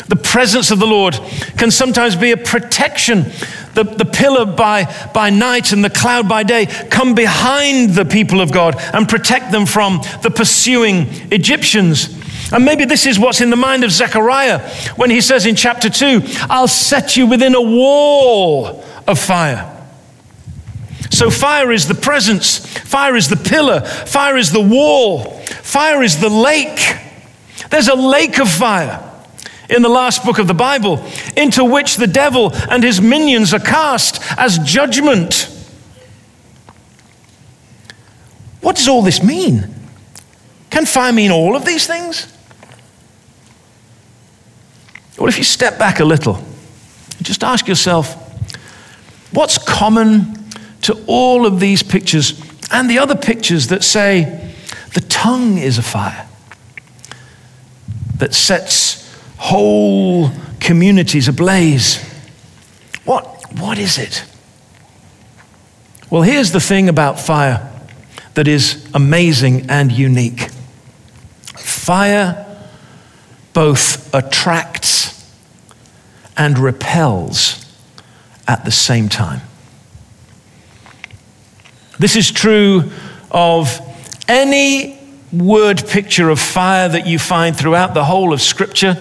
the 0.09 0.15
presence 0.15 0.71
of 0.71 0.79
the 0.79 0.87
Lord, 0.87 1.13
can 1.57 1.69
sometimes 1.71 2.15
be 2.15 2.31
a 2.31 2.37
protection 2.37 3.25
the, 3.75 3.83
the 3.83 4.05
pillar 4.05 4.45
by, 4.45 4.93
by 5.13 5.29
night 5.29 5.71
and 5.71 5.85
the 5.85 5.89
cloud 5.89 6.27
by 6.27 6.43
day 6.43 6.65
come 6.65 7.15
behind 7.15 7.91
the 7.91 8.03
people 8.03 8.41
of 8.41 8.51
God 8.51 8.75
and 8.93 9.07
protect 9.07 9.51
them 9.51 9.65
from 9.65 10.01
the 10.23 10.31
pursuing 10.31 11.07
Egyptians. 11.31 12.09
And 12.51 12.65
maybe 12.65 12.85
this 12.85 13.05
is 13.05 13.19
what's 13.19 13.39
in 13.39 13.51
the 13.51 13.55
mind 13.55 13.83
of 13.83 13.91
Zechariah 13.91 14.67
when 14.95 15.11
he 15.11 15.21
says 15.21 15.45
in 15.45 15.55
chapter 15.55 15.89
2, 15.89 16.21
I'll 16.49 16.67
set 16.67 17.15
you 17.15 17.27
within 17.27 17.53
a 17.53 17.61
wall 17.61 18.83
of 19.07 19.19
fire. 19.19 19.75
So, 21.11 21.29
fire 21.29 21.71
is 21.71 21.87
the 21.87 21.95
presence, 21.95 22.57
fire 22.57 23.15
is 23.15 23.29
the 23.29 23.35
pillar, 23.35 23.81
fire 23.81 24.37
is 24.37 24.51
the 24.51 24.61
wall, 24.61 25.39
fire 25.63 26.03
is 26.03 26.19
the 26.19 26.29
lake. 26.29 26.97
There's 27.69 27.87
a 27.87 27.95
lake 27.95 28.39
of 28.39 28.49
fire 28.49 29.08
in 29.69 29.81
the 29.81 29.89
last 29.89 30.25
book 30.25 30.39
of 30.39 30.47
the 30.47 30.53
Bible, 30.53 31.03
into 31.37 31.63
which 31.63 31.97
the 31.97 32.07
devil 32.07 32.51
and 32.69 32.83
his 32.83 32.99
minions 32.99 33.53
are 33.53 33.59
cast 33.59 34.21
as 34.37 34.57
judgment. 34.59 35.47
What 38.61 38.75
does 38.75 38.87
all 38.87 39.01
this 39.01 39.23
mean? 39.23 39.73
Can 40.69 40.85
fire 40.85 41.13
mean 41.13 41.31
all 41.31 41.55
of 41.55 41.65
these 41.65 41.87
things? 41.87 42.31
Well, 45.17 45.27
if 45.27 45.37
you 45.37 45.43
step 45.43 45.77
back 45.77 45.99
a 45.99 46.05
little, 46.05 46.43
just 47.21 47.43
ask 47.43 47.67
yourself 47.67 48.15
what's 49.31 49.57
common 49.57 50.33
to 50.81 51.03
all 51.07 51.45
of 51.45 51.59
these 51.59 51.83
pictures 51.83 52.41
and 52.71 52.89
the 52.89 52.99
other 52.99 53.15
pictures 53.15 53.67
that 53.67 53.83
say 53.83 54.53
the 54.93 55.01
tongue 55.01 55.57
is 55.57 55.77
a 55.77 55.81
fire 55.81 56.27
that 58.17 58.33
sets 58.33 58.98
whole 59.39 60.29
communities 60.59 61.27
ablaze. 61.27 62.03
What, 63.05 63.25
what 63.57 63.79
is 63.79 63.97
it? 63.97 64.23
Well, 66.11 66.21
here's 66.21 66.51
the 66.51 66.59
thing 66.59 66.89
about 66.89 67.19
fire 67.19 67.71
that 68.35 68.47
is 68.47 68.87
amazing 68.93 69.69
and 69.69 69.91
unique 69.91 70.49
fire 71.55 72.45
both 73.53 74.13
attracts 74.13 75.27
and 76.37 76.59
repels 76.59 77.65
at 78.47 78.63
the 78.65 78.71
same 78.71 79.09
time. 79.09 79.41
This 81.97 82.15
is 82.15 82.31
true 82.31 82.91
of 83.31 83.79
any 84.27 84.99
word 85.33 85.83
picture 85.87 86.29
of 86.29 86.39
fire 86.39 86.89
that 86.89 87.07
you 87.07 87.19
find 87.19 87.55
throughout 87.55 87.93
the 87.93 88.03
whole 88.03 88.33
of 88.33 88.41
Scripture 88.41 88.95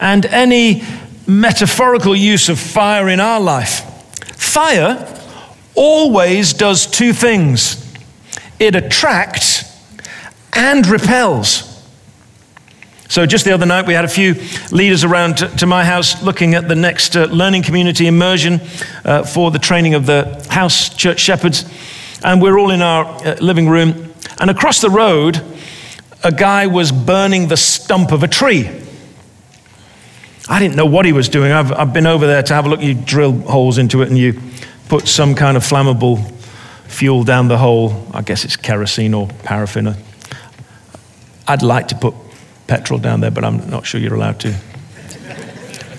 and 0.00 0.26
any 0.26 0.82
metaphorical 1.26 2.14
use 2.14 2.48
of 2.48 2.58
fire 2.58 3.08
in 3.08 3.20
our 3.20 3.40
life. 3.40 3.80
Fire 4.36 5.06
always 5.74 6.52
does 6.52 6.86
two 6.86 7.12
things 7.12 7.82
it 8.58 8.74
attracts 8.74 9.64
and 10.54 10.86
repels. 10.86 11.76
So, 13.08 13.24
just 13.24 13.44
the 13.44 13.52
other 13.52 13.66
night, 13.66 13.86
we 13.86 13.94
had 13.94 14.04
a 14.04 14.08
few 14.08 14.34
leaders 14.72 15.04
around 15.04 15.36
to, 15.38 15.48
to 15.58 15.66
my 15.66 15.84
house 15.84 16.22
looking 16.22 16.54
at 16.54 16.66
the 16.66 16.74
next 16.74 17.16
uh, 17.16 17.26
learning 17.26 17.62
community 17.62 18.08
immersion 18.08 18.60
uh, 19.04 19.22
for 19.22 19.50
the 19.50 19.58
training 19.60 19.94
of 19.94 20.06
the 20.06 20.44
house 20.50 20.88
church 20.94 21.20
shepherds. 21.20 21.70
And 22.24 22.42
we're 22.42 22.58
all 22.58 22.70
in 22.70 22.82
our 22.82 23.04
uh, 23.04 23.36
living 23.40 23.68
room. 23.68 24.12
And 24.40 24.50
across 24.50 24.80
the 24.80 24.90
road, 24.90 25.40
a 26.24 26.32
guy 26.32 26.66
was 26.66 26.90
burning 26.90 27.46
the 27.48 27.56
stump 27.56 28.10
of 28.10 28.22
a 28.22 28.28
tree. 28.28 28.68
I 30.48 30.60
didn't 30.60 30.76
know 30.76 30.86
what 30.86 31.04
he 31.04 31.12
was 31.12 31.28
doing. 31.28 31.50
I've, 31.50 31.72
I've 31.72 31.92
been 31.92 32.06
over 32.06 32.26
there 32.26 32.42
to 32.42 32.54
have 32.54 32.66
a 32.66 32.68
look. 32.68 32.80
You 32.80 32.94
drill 32.94 33.32
holes 33.40 33.78
into 33.78 34.02
it 34.02 34.08
and 34.08 34.16
you 34.16 34.40
put 34.88 35.08
some 35.08 35.34
kind 35.34 35.56
of 35.56 35.64
flammable 35.64 36.30
fuel 36.86 37.24
down 37.24 37.48
the 37.48 37.58
hole. 37.58 38.06
I 38.14 38.22
guess 38.22 38.44
it's 38.44 38.56
kerosene 38.56 39.12
or 39.12 39.26
paraffin. 39.42 39.94
I'd 41.48 41.62
like 41.62 41.88
to 41.88 41.96
put 41.96 42.14
petrol 42.68 43.00
down 43.00 43.20
there, 43.20 43.30
but 43.30 43.44
I'm 43.44 43.68
not 43.68 43.86
sure 43.86 44.00
you're 44.00 44.14
allowed 44.14 44.40
to. 44.40 44.56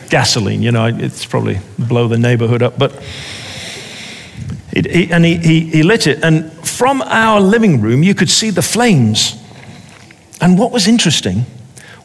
Gasoline, 0.09 0.61
you 0.61 0.71
know, 0.71 0.85
it's 0.85 1.25
probably 1.25 1.59
blow 1.77 2.07
the 2.07 2.17
neighborhood 2.17 2.63
up. 2.63 2.79
But 2.79 2.93
it, 4.71 5.11
and 5.11 5.25
he, 5.25 5.37
he, 5.37 5.59
he 5.61 5.83
lit 5.83 6.07
it, 6.07 6.23
and 6.23 6.51
from 6.65 7.01
our 7.01 7.41
living 7.41 7.81
room, 7.81 8.03
you 8.03 8.15
could 8.15 8.29
see 8.29 8.49
the 8.49 8.61
flames. 8.61 9.35
And 10.39 10.57
what 10.57 10.71
was 10.71 10.87
interesting 10.87 11.45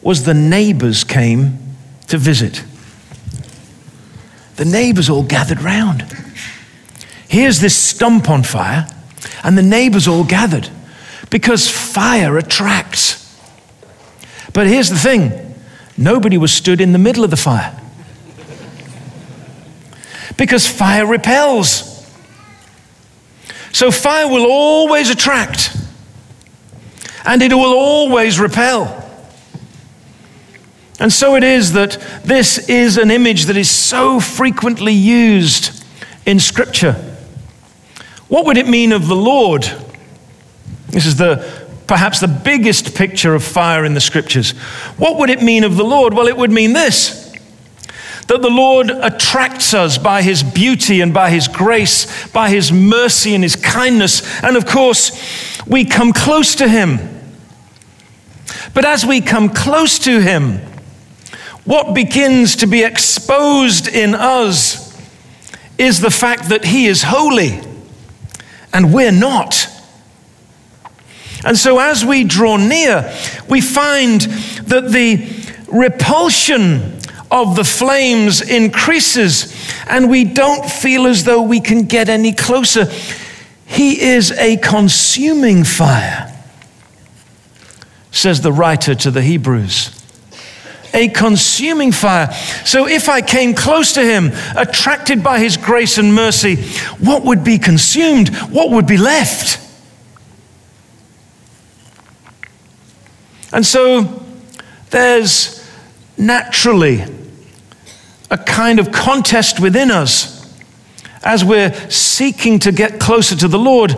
was 0.02 0.24
the 0.24 0.35
neighbors 0.35 1.05
came 1.05 1.62
to 2.12 2.18
visit. 2.18 2.62
The 4.57 4.66
neighbors 4.66 5.09
all 5.09 5.22
gathered 5.22 5.62
round. 5.62 6.03
Here's 7.27 7.59
this 7.59 7.75
stump 7.75 8.29
on 8.29 8.42
fire, 8.42 8.87
and 9.42 9.57
the 9.57 9.62
neighbors 9.62 10.07
all 10.07 10.22
gathered 10.22 10.68
because 11.31 11.70
fire 11.70 12.37
attracts. 12.37 13.18
But 14.53 14.66
here's 14.66 14.90
the 14.90 14.98
thing 14.98 15.57
nobody 15.96 16.37
was 16.37 16.53
stood 16.53 16.83
in 16.83 16.92
the 16.92 16.98
middle 16.98 17.25
of 17.25 17.31
the 17.31 17.37
fire 17.38 17.81
because 20.37 20.66
fire 20.66 21.07
repels. 21.07 21.88
So 23.72 23.90
fire 23.90 24.29
will 24.29 24.44
always 24.44 25.09
attract 25.09 25.75
and 27.25 27.40
it 27.40 27.55
will 27.55 27.72
always 27.72 28.38
repel. 28.38 29.01
And 31.02 31.12
so 31.12 31.34
it 31.34 31.42
is 31.42 31.72
that 31.72 31.98
this 32.22 32.68
is 32.68 32.96
an 32.96 33.10
image 33.10 33.46
that 33.46 33.56
is 33.56 33.68
so 33.68 34.20
frequently 34.20 34.92
used 34.92 35.84
in 36.24 36.38
Scripture. 36.38 36.92
What 38.28 38.46
would 38.46 38.56
it 38.56 38.68
mean 38.68 38.92
of 38.92 39.08
the 39.08 39.16
Lord? 39.16 39.64
This 40.90 41.04
is 41.04 41.16
the 41.16 41.66
perhaps 41.88 42.20
the 42.20 42.28
biggest 42.28 42.94
picture 42.94 43.34
of 43.34 43.42
fire 43.42 43.84
in 43.84 43.94
the 43.94 44.00
Scriptures. 44.00 44.52
What 44.96 45.18
would 45.18 45.28
it 45.28 45.42
mean 45.42 45.64
of 45.64 45.76
the 45.76 45.82
Lord? 45.82 46.14
Well, 46.14 46.28
it 46.28 46.36
would 46.36 46.52
mean 46.52 46.72
this 46.72 47.34
that 48.28 48.40
the 48.40 48.48
Lord 48.48 48.88
attracts 48.88 49.74
us 49.74 49.98
by 49.98 50.22
his 50.22 50.44
beauty 50.44 51.00
and 51.00 51.12
by 51.12 51.30
his 51.30 51.48
grace, 51.48 52.28
by 52.28 52.48
his 52.48 52.70
mercy 52.70 53.34
and 53.34 53.42
his 53.42 53.56
kindness. 53.56 54.22
And 54.44 54.56
of 54.56 54.66
course, 54.66 55.66
we 55.66 55.84
come 55.84 56.12
close 56.12 56.54
to 56.54 56.68
him. 56.68 57.00
But 58.72 58.84
as 58.84 59.04
we 59.04 59.20
come 59.20 59.48
close 59.48 59.98
to 59.98 60.20
him, 60.20 60.60
what 61.64 61.94
begins 61.94 62.57
to 62.57 62.66
be 62.66 62.83
exposed 62.83 63.88
in 63.88 64.14
us 64.14 64.92
is 65.79 66.01
the 66.01 66.11
fact 66.11 66.48
that 66.48 66.64
He 66.64 66.87
is 66.87 67.03
holy 67.03 67.61
and 68.72 68.92
we're 68.92 69.12
not. 69.12 69.68
And 71.44 71.57
so 71.59 71.79
as 71.79 72.05
we 72.05 72.25
draw 72.25 72.57
near, 72.57 73.12
we 73.48 73.61
find 73.61 74.20
that 74.20 74.90
the 74.90 75.29
repulsion 75.72 76.98
of 77.31 77.57
the 77.57 77.64
flames 77.64 78.40
increases 78.40 79.53
and 79.88 80.11
we 80.11 80.25
don't 80.25 80.68
feel 80.68 81.07
as 81.07 81.25
though 81.25 81.42
we 81.42 81.61
can 81.61 81.87
get 81.87 82.09
any 82.09 82.33
closer. 82.33 82.87
He 83.66 84.01
is 84.03 84.31
a 84.33 84.59
consuming 84.59 85.64
fire, 85.64 86.33
says 88.11 88.42
the 88.42 88.53
writer 88.53 88.94
to 88.94 89.11
the 89.11 89.22
Hebrews. 89.22 90.01
A 90.94 91.09
consuming 91.09 91.92
fire. 91.92 92.33
So 92.64 92.87
if 92.87 93.09
I 93.09 93.22
came 93.22 93.55
close 93.55 93.92
to 93.94 94.02
him, 94.02 94.33
attracted 94.57 95.22
by 95.22 95.38
his 95.38 95.57
grace 95.57 95.98
and 95.98 96.14
mercy, 96.14 96.57
what 96.98 97.24
would 97.24 97.42
be 97.42 97.59
consumed? 97.59 98.28
What 98.50 98.70
would 98.70 98.87
be 98.87 98.98
left? 98.98 99.59
And 103.52 103.66
so 103.66 104.22
there's 104.90 105.66
naturally 106.16 107.05
a 108.31 108.38
kind 108.38 108.78
of 108.78 108.92
contest 108.92 109.61
within 109.61 109.90
us 109.90 110.42
as 111.22 111.44
we're 111.44 111.72
seeking 111.90 112.59
to 112.61 112.72
get 112.72 112.98
closer 112.98 113.37
to 113.37 113.48
the 113.48 113.59
Lord, 113.59 113.94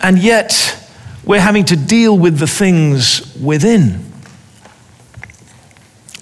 and 0.00 0.18
yet 0.18 0.78
we're 1.24 1.40
having 1.40 1.64
to 1.66 1.76
deal 1.76 2.16
with 2.16 2.38
the 2.38 2.46
things 2.46 3.36
within. 3.36 4.11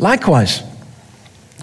Likewise, 0.00 0.62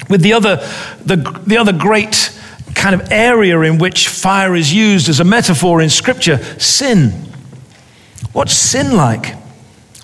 with 0.10 0.22
the 0.22 0.34
other, 0.34 0.58
the, 1.04 1.16
the 1.46 1.58
other 1.58 1.74
great 1.74 2.32
kind 2.76 2.94
of 2.94 3.12
area 3.12 3.60
in 3.62 3.80
which 3.80 4.08
fire 4.08 4.56
is 4.56 4.72
used 4.72 5.10
as 5.10 5.20
a 5.20 5.24
metaphor 5.24 5.82
in 5.82 5.90
Scripture 5.90 6.38
sin. 6.60 7.10
What's 8.34 8.54
sin 8.54 8.96
like? 8.96 9.36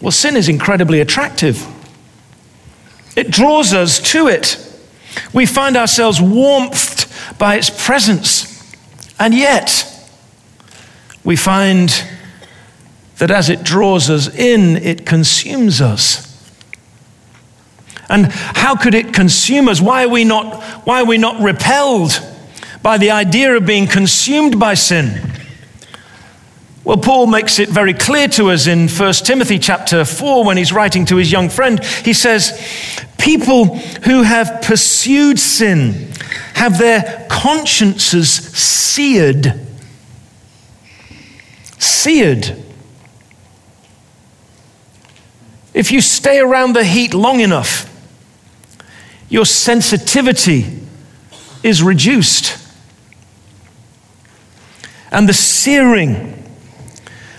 Well, 0.01 0.11
sin 0.11 0.35
is 0.35 0.49
incredibly 0.49 0.99
attractive. 0.99 1.65
It 3.15 3.29
draws 3.29 3.73
us 3.73 3.99
to 4.11 4.27
it. 4.27 4.57
We 5.31 5.45
find 5.45 5.77
ourselves 5.77 6.19
warmed 6.19 7.05
by 7.37 7.57
its 7.57 7.69
presence. 7.69 8.49
And 9.19 9.35
yet, 9.35 9.85
we 11.23 11.35
find 11.35 11.89
that 13.19 13.29
as 13.29 13.49
it 13.49 13.63
draws 13.63 14.09
us 14.09 14.27
in, 14.27 14.77
it 14.77 15.05
consumes 15.05 15.79
us. 15.79 16.32
And 18.09 18.31
how 18.31 18.75
could 18.75 18.93
it 18.93 19.13
consume 19.13 19.67
us? 19.67 19.81
Why 19.81 20.05
are 20.05 20.09
we 20.09 20.23
not, 20.23 20.61
why 20.85 21.01
are 21.01 21.05
we 21.05 21.17
not 21.17 21.41
repelled 21.41 22.19
by 22.81 22.97
the 22.97 23.11
idea 23.11 23.55
of 23.55 23.65
being 23.65 23.87
consumed 23.87 24.59
by 24.59 24.73
sin? 24.73 25.31
Well, 26.83 26.97
Paul 26.97 27.27
makes 27.27 27.59
it 27.59 27.69
very 27.69 27.93
clear 27.93 28.27
to 28.29 28.51
us 28.51 28.67
in 28.67 28.89
1 28.89 29.13
Timothy 29.13 29.57
chapter 29.57 30.03
4 30.03 30.43
when 30.43 30.57
he's 30.57 30.73
writing 30.73 31.05
to 31.05 31.15
his 31.15 31.31
young 31.31 31.49
friend. 31.49 31.83
He 31.83 32.13
says, 32.13 32.51
People 33.17 33.77
who 33.77 34.23
have 34.23 34.61
pursued 34.61 35.39
sin 35.39 36.11
have 36.55 36.77
their 36.77 37.25
consciences 37.29 38.29
seared. 38.29 39.53
Seared. 41.79 42.61
If 45.73 45.91
you 45.91 46.01
stay 46.01 46.39
around 46.39 46.73
the 46.73 46.83
heat 46.83 47.13
long 47.13 47.39
enough, 47.39 47.89
your 49.33 49.47
sensitivity 49.47 50.63
is 51.63 51.81
reduced. 51.81 52.55
And 55.11 55.27
the 55.27 55.33
searing 55.33 56.47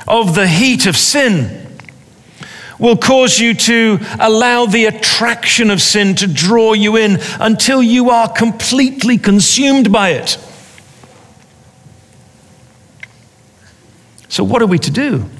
of 0.08 0.34
the 0.34 0.48
heat 0.48 0.86
of 0.86 0.96
sin 0.96 1.78
will 2.80 2.96
cause 2.96 3.38
you 3.38 3.54
to 3.54 4.00
allow 4.18 4.66
the 4.66 4.86
attraction 4.86 5.70
of 5.70 5.80
sin 5.80 6.16
to 6.16 6.26
draw 6.26 6.72
you 6.72 6.96
in 6.96 7.20
until 7.38 7.80
you 7.80 8.10
are 8.10 8.28
completely 8.28 9.16
consumed 9.16 9.92
by 9.92 10.08
it. 10.10 10.36
So, 14.28 14.42
what 14.42 14.62
are 14.62 14.66
we 14.66 14.80
to 14.80 14.90
do? 14.90 15.30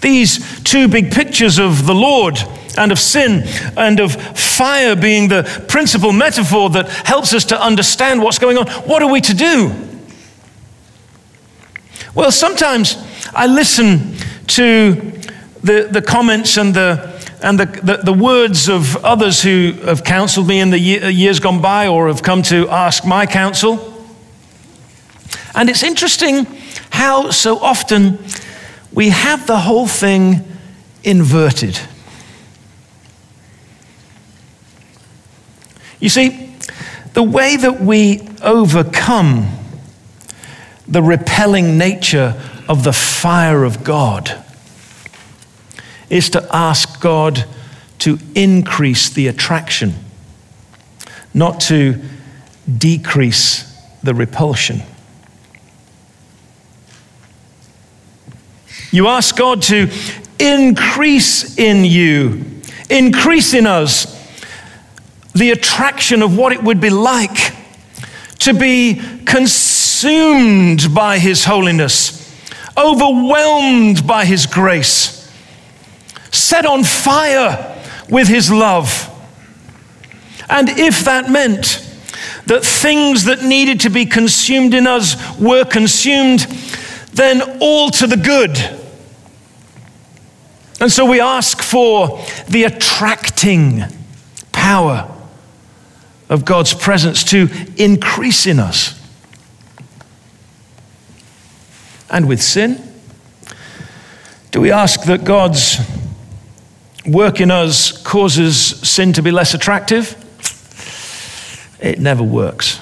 These 0.00 0.64
two 0.64 0.88
big 0.88 1.12
pictures 1.12 1.60
of 1.60 1.86
the 1.86 1.94
Lord 1.94 2.36
and 2.76 2.92
of 2.92 2.98
sin 2.98 3.42
and 3.76 4.00
of 4.00 4.14
fire 4.38 4.96
being 4.96 5.28
the 5.28 5.64
principal 5.68 6.12
metaphor 6.12 6.70
that 6.70 6.88
helps 6.88 7.32
us 7.34 7.44
to 7.46 7.60
understand 7.60 8.22
what's 8.22 8.38
going 8.38 8.58
on. 8.58 8.66
What 8.84 9.02
are 9.02 9.10
we 9.10 9.20
to 9.22 9.34
do? 9.34 9.72
Well, 12.14 12.30
sometimes 12.30 12.96
I 13.34 13.46
listen 13.46 14.16
to 14.48 14.92
the, 15.62 15.88
the 15.90 16.02
comments 16.02 16.56
and 16.56 16.74
the 16.74 17.14
and 17.42 17.60
the, 17.60 17.66
the, 17.66 17.96
the, 17.98 18.12
words 18.12 18.70
of 18.70 18.96
others 19.04 19.42
who 19.42 19.72
have 19.84 20.02
counseled 20.02 20.48
me 20.48 20.60
in 20.60 20.70
the 20.70 20.78
years 20.78 21.40
gone 21.40 21.60
by 21.60 21.88
or 21.88 22.08
have 22.08 22.22
come 22.22 22.40
to 22.44 22.66
ask 22.70 23.04
my 23.04 23.26
counsel. 23.26 24.02
And 25.54 25.68
it's 25.68 25.82
interesting 25.82 26.46
how 26.88 27.30
so 27.30 27.58
often 27.58 28.18
we 28.94 29.10
have 29.10 29.46
the 29.46 29.58
whole 29.58 29.86
thing 29.86 30.42
inverted. 31.02 31.78
You 36.04 36.10
see, 36.10 36.54
the 37.14 37.22
way 37.22 37.56
that 37.56 37.80
we 37.80 38.28
overcome 38.42 39.48
the 40.86 41.02
repelling 41.02 41.78
nature 41.78 42.38
of 42.68 42.84
the 42.84 42.92
fire 42.92 43.64
of 43.64 43.84
God 43.84 44.44
is 46.10 46.28
to 46.28 46.46
ask 46.54 47.00
God 47.00 47.46
to 48.00 48.18
increase 48.34 49.08
the 49.08 49.28
attraction, 49.28 49.94
not 51.32 51.58
to 51.60 52.02
decrease 52.76 53.74
the 54.02 54.12
repulsion. 54.14 54.82
You 58.90 59.08
ask 59.08 59.34
God 59.34 59.62
to 59.62 59.90
increase 60.38 61.56
in 61.56 61.86
you, 61.86 62.44
increase 62.90 63.54
in 63.54 63.66
us 63.66 64.14
the 65.34 65.50
attraction 65.50 66.22
of 66.22 66.36
what 66.36 66.52
it 66.52 66.62
would 66.62 66.80
be 66.80 66.90
like 66.90 67.54
to 68.40 68.54
be 68.54 69.00
consumed 69.24 70.94
by 70.94 71.18
His 71.18 71.44
holiness, 71.44 72.20
overwhelmed 72.76 74.06
by 74.06 74.24
His 74.24 74.46
grace 74.46 75.14
set 76.34 76.66
on 76.66 76.82
fire 76.82 77.80
with 78.08 78.28
his 78.28 78.50
love. 78.50 79.10
And 80.48 80.68
if 80.68 81.04
that 81.04 81.30
meant 81.30 81.80
that 82.46 82.64
things 82.64 83.24
that 83.24 83.42
needed 83.42 83.80
to 83.80 83.90
be 83.90 84.04
consumed 84.04 84.74
in 84.74 84.86
us 84.86 85.16
were 85.38 85.64
consumed, 85.64 86.40
then 87.12 87.58
all 87.60 87.90
to 87.90 88.06
the 88.06 88.16
good. 88.16 88.58
And 90.80 90.92
so 90.92 91.06
we 91.06 91.20
ask 91.20 91.62
for 91.62 92.20
the 92.48 92.64
attracting 92.64 93.84
power 94.52 95.10
of 96.28 96.44
God's 96.44 96.74
presence 96.74 97.24
to 97.24 97.48
increase 97.76 98.46
in 98.46 98.58
us. 98.58 99.00
And 102.10 102.28
with 102.28 102.42
sin, 102.42 102.80
do 104.50 104.60
we 104.60 104.70
ask 104.70 105.02
that 105.04 105.24
God's 105.24 105.78
work 107.06 107.40
in 107.40 107.50
us 107.50 107.92
causes 108.02 108.56
sin 108.56 109.12
to 109.14 109.22
be 109.22 109.30
less 109.30 109.54
attractive, 109.54 110.16
it 111.80 111.98
never 111.98 112.22
works. 112.22 112.80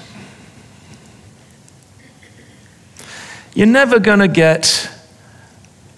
You're 3.55 3.67
never 3.67 3.99
going 3.99 4.21
to 4.21 4.29
get 4.29 4.91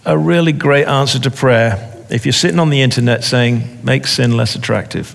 a 0.04 0.16
really 0.16 0.52
great 0.52 0.86
answer 0.86 1.18
to 1.20 1.30
prayer 1.30 2.04
if 2.10 2.26
you're 2.26 2.32
sitting 2.32 2.58
on 2.58 2.70
the 2.70 2.82
internet 2.82 3.24
saying, 3.24 3.80
make 3.82 4.06
sin 4.06 4.36
less 4.36 4.54
attractive. 4.54 5.14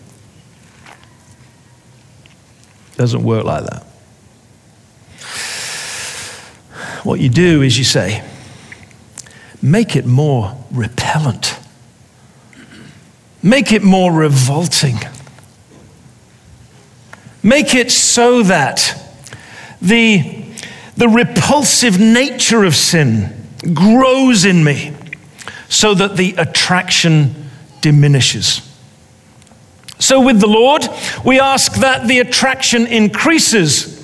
Doesn't 2.99 3.23
work 3.23 3.45
like 3.45 3.63
that. 3.63 3.83
What 7.05 7.21
you 7.21 7.29
do 7.29 7.61
is 7.61 7.77
you 7.77 7.85
say, 7.85 8.21
make 9.61 9.95
it 9.95 10.05
more 10.05 10.57
repellent. 10.69 11.57
Make 13.41 13.71
it 13.71 13.83
more 13.83 14.11
revolting. 14.11 14.97
Make 17.41 17.73
it 17.73 17.89
so 17.89 18.43
that 18.43 19.01
the, 19.81 20.43
the 20.97 21.07
repulsive 21.07 22.01
nature 22.01 22.65
of 22.65 22.75
sin 22.75 23.47
grows 23.73 24.43
in 24.43 24.61
me 24.61 24.93
so 25.69 25.93
that 25.93 26.17
the 26.17 26.35
attraction 26.37 27.49
diminishes. 27.79 28.68
So, 29.99 30.21
with 30.21 30.39
the 30.39 30.47
Lord, 30.47 30.87
we 31.25 31.41
ask 31.41 31.73
that 31.75 32.07
the 32.07 32.19
attraction 32.19 32.87
increases, 32.87 33.99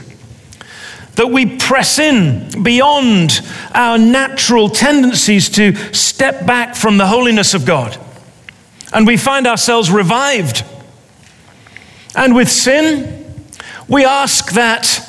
that 1.16 1.28
we 1.28 1.58
press 1.58 2.00
in 2.00 2.64
beyond 2.64 3.42
our 3.74 3.98
natural 3.98 4.68
tendencies 4.68 5.48
to 5.52 5.74
step 5.94 6.46
back 6.46 6.76
from 6.76 6.98
the 6.98 7.08
holiness 7.08 7.54
of 7.54 7.66
God. 7.66 7.98
And 8.92 9.08
we 9.08 9.16
find 9.16 9.48
ourselves 9.48 9.90
revived. 9.90 10.66
And 12.14 12.36
with 12.36 12.52
sin, 12.52 13.34
we 13.88 14.04
ask 14.04 14.52
that 14.52 15.02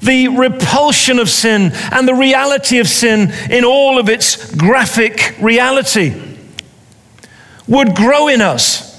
the 0.00 0.28
repulsion 0.28 1.18
of 1.18 1.28
sin 1.28 1.72
and 1.92 2.08
the 2.08 2.14
reality 2.14 2.78
of 2.78 2.88
sin 2.88 3.30
in 3.50 3.64
all 3.64 3.98
of 3.98 4.08
its 4.08 4.54
graphic 4.54 5.36
reality 5.38 6.14
would 7.68 7.94
grow 7.94 8.28
in 8.28 8.40
us 8.40 8.93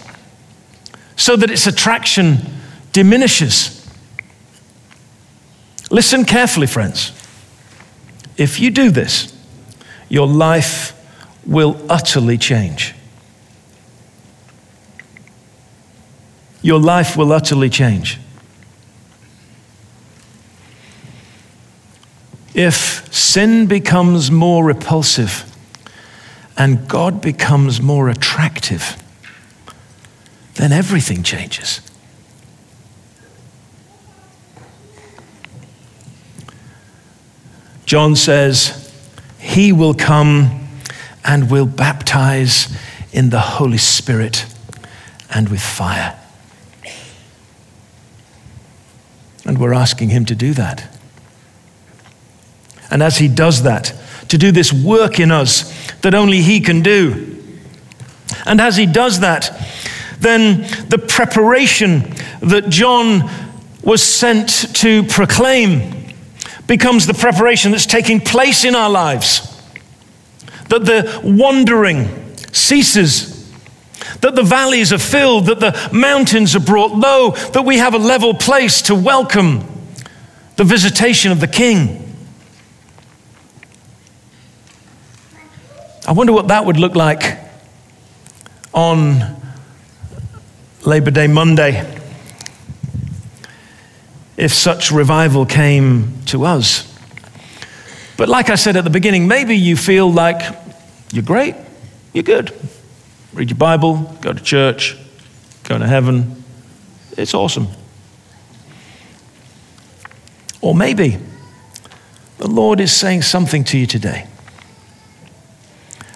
so 1.16 1.36
that 1.36 1.50
its 1.50 1.68
attraction 1.68 2.38
diminishes. 2.92 3.88
Listen 5.92 6.26
carefully, 6.26 6.68
friends. 6.68 7.12
If 8.38 8.60
you 8.60 8.70
do 8.72 8.92
this, 8.92 9.34
your 10.10 10.28
life 10.28 10.94
will 11.46 11.80
utterly 11.90 12.38
change. 12.38 12.94
Your 16.62 16.80
life 16.80 17.16
will 17.16 17.32
utterly 17.32 17.70
change. 17.70 18.20
If 22.54 23.14
sin 23.14 23.68
becomes 23.68 24.32
more 24.32 24.64
repulsive 24.64 25.44
and 26.58 26.88
God 26.88 27.22
becomes 27.22 27.82
more 27.82 28.10
attractive, 28.10 28.98
then 30.56 30.72
everything 30.72 31.22
changes. 31.24 31.82
John 37.86 38.16
says, 38.16 38.92
He 39.40 39.72
will 39.72 39.94
come 39.94 40.68
and 41.24 41.52
will 41.52 41.66
baptize 41.66 42.76
in 43.12 43.30
the 43.30 43.40
Holy 43.40 43.78
Spirit 43.78 44.46
and 45.30 45.50
with 45.50 45.62
fire. 45.62 46.20
And 49.46 49.60
we're 49.60 49.74
asking 49.74 50.10
Him 50.10 50.26
to 50.26 50.36
do 50.36 50.54
that. 50.54 50.92
And 52.90 53.04
as 53.04 53.18
He 53.18 53.28
does 53.28 53.64
that, 53.64 53.94
to 54.30 54.38
do 54.38 54.52
this 54.52 54.74
work 54.74 55.20
in 55.20 55.32
us 55.32 55.72
that 55.98 56.16
only 56.16 56.42
He 56.42 56.60
can 56.60 56.82
do. 56.82 57.44
And 58.46 58.60
as 58.60 58.78
He 58.78 58.86
does 58.86 59.20
that, 59.20 59.52
then 60.20 60.62
the 60.90 60.98
preparation 60.98 62.14
that 62.42 62.70
John 62.70 63.30
was 63.84 64.02
sent 64.02 64.76
to 64.76 65.04
proclaim 65.04 66.14
becomes 66.68 67.06
the 67.06 67.14
preparation 67.14 67.72
that's 67.72 67.86
taking 67.86 68.20
place 68.20 68.66
in 68.66 68.76
our 68.76 68.90
lives. 68.90 69.52
That 70.70 70.86
the 70.86 71.22
wandering 71.24 72.36
ceases 72.52 73.36
that 74.22 74.36
the 74.36 74.44
valleys 74.44 74.94
are 74.94 74.98
filled, 74.98 75.48
that 75.48 75.60
the 75.60 75.90
mountains 75.92 76.56
are 76.56 76.60
brought 76.60 76.92
low, 76.92 77.32
that 77.32 77.64
we 77.64 77.78
have 77.78 77.94
a 77.94 78.00
level 78.00 78.34
place 78.34 78.82
to 78.84 78.96
welcome 78.96 79.64
the 80.56 80.64
visitation 80.64 81.32
of 81.32 81.40
the 81.40 81.48
King. 81.48 82.02
I 86.08 86.12
wonder 86.12 86.34
what 86.34 86.48
that 86.50 86.66
would 86.66 86.78
look 86.78 86.96
like 86.96 87.40
on 88.74 89.42
Labor 90.86 91.12
Day 91.12 91.28
Monday 91.28 92.02
if 94.38 94.54
such 94.54 94.92
revival 94.92 95.46
came 95.46 96.22
to 96.26 96.46
us. 96.46 96.92
But 98.18 98.30
like 98.30 98.50
I 98.50 98.56
said 98.56 98.76
at 98.76 98.84
the 98.84 98.90
beginning, 98.90 99.28
maybe 99.28 99.56
you 99.56 99.76
feel 99.76 100.12
like 100.12 100.42
you're 101.12 101.24
great, 101.24 101.56
you're 102.14 102.24
good. 102.24 102.54
Read 103.34 103.50
your 103.50 103.58
Bible, 103.58 104.16
go 104.22 104.34
to 104.34 104.44
church, 104.44 104.98
go 105.64 105.78
to 105.78 105.88
heaven. 105.88 106.44
It's 107.18 107.34
awesome. 107.34 107.68
Or 110.62 110.76
maybe 110.76 111.18
the 112.38 112.48
Lord 112.48 112.80
is 112.80 112.92
saying 112.92 113.22
something 113.24 113.64
to 113.66 113.78
you 113.78 113.86
today 113.86 114.28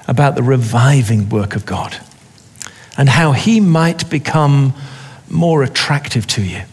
about 0.08 0.36
the 0.36 0.44
reviving 0.44 1.30
work 1.30 1.56
of 1.56 1.66
God 1.66 2.00
and 3.00 3.08
how 3.08 3.32
He 3.32 3.62
might 3.62 4.10
become 4.10 4.74
more 5.30 5.64
attractive 5.64 6.28
to 6.28 6.44
you 6.44 6.64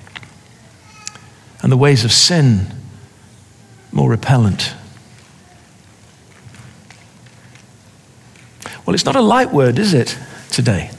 and 1.63 1.71
the 1.71 1.77
ways 1.77 2.05
of 2.05 2.11
sin 2.11 2.67
more 3.93 4.11
repellent. 4.11 4.75
Well, 8.85 8.95
it's 8.95 9.05
not 9.05 9.15
a 9.15 9.21
light 9.21 9.53
word, 9.53 9.79
is 9.79 9.95
it, 9.95 10.19
today? 10.51 10.91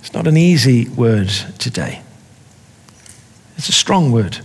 It's 0.00 0.12
not 0.12 0.26
an 0.26 0.36
easy 0.36 0.90
word 0.90 1.28
today. 1.58 2.02
It's 3.56 3.70
a 3.70 3.72
strong 3.72 4.12
word. 4.12 4.40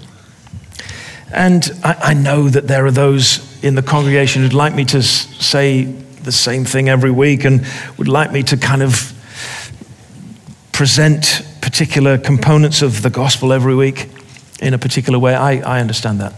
And 1.34 1.70
I, 1.84 1.98
I 2.02 2.14
know 2.14 2.48
that 2.48 2.70
there 2.70 2.86
are 2.86 2.92
those 2.92 3.62
in 3.62 3.76
the 3.76 3.84
congregation 3.84 4.44
who'd 4.44 4.54
like 4.54 4.74
me 4.74 4.86
to 4.86 5.04
say 5.04 5.84
the 5.84 6.32
same 6.32 6.64
thing 6.64 6.88
every 6.88 7.12
week 7.12 7.44
and 7.44 7.66
would 7.98 8.08
like 8.08 8.32
me 8.32 8.44
to 8.44 8.56
kind 8.56 8.82
of 8.82 9.11
present 10.82 11.44
particular 11.62 12.18
components 12.18 12.82
of 12.82 13.04
the 13.04 13.10
gospel 13.12 13.54
every 13.54 13.76
week 13.76 14.10
in 14.64 14.74
a 14.74 14.80
particular 14.80 15.20
way. 15.20 15.36
I, 15.36 15.58
I 15.60 15.80
understand 15.80 16.20
that. 16.20 16.34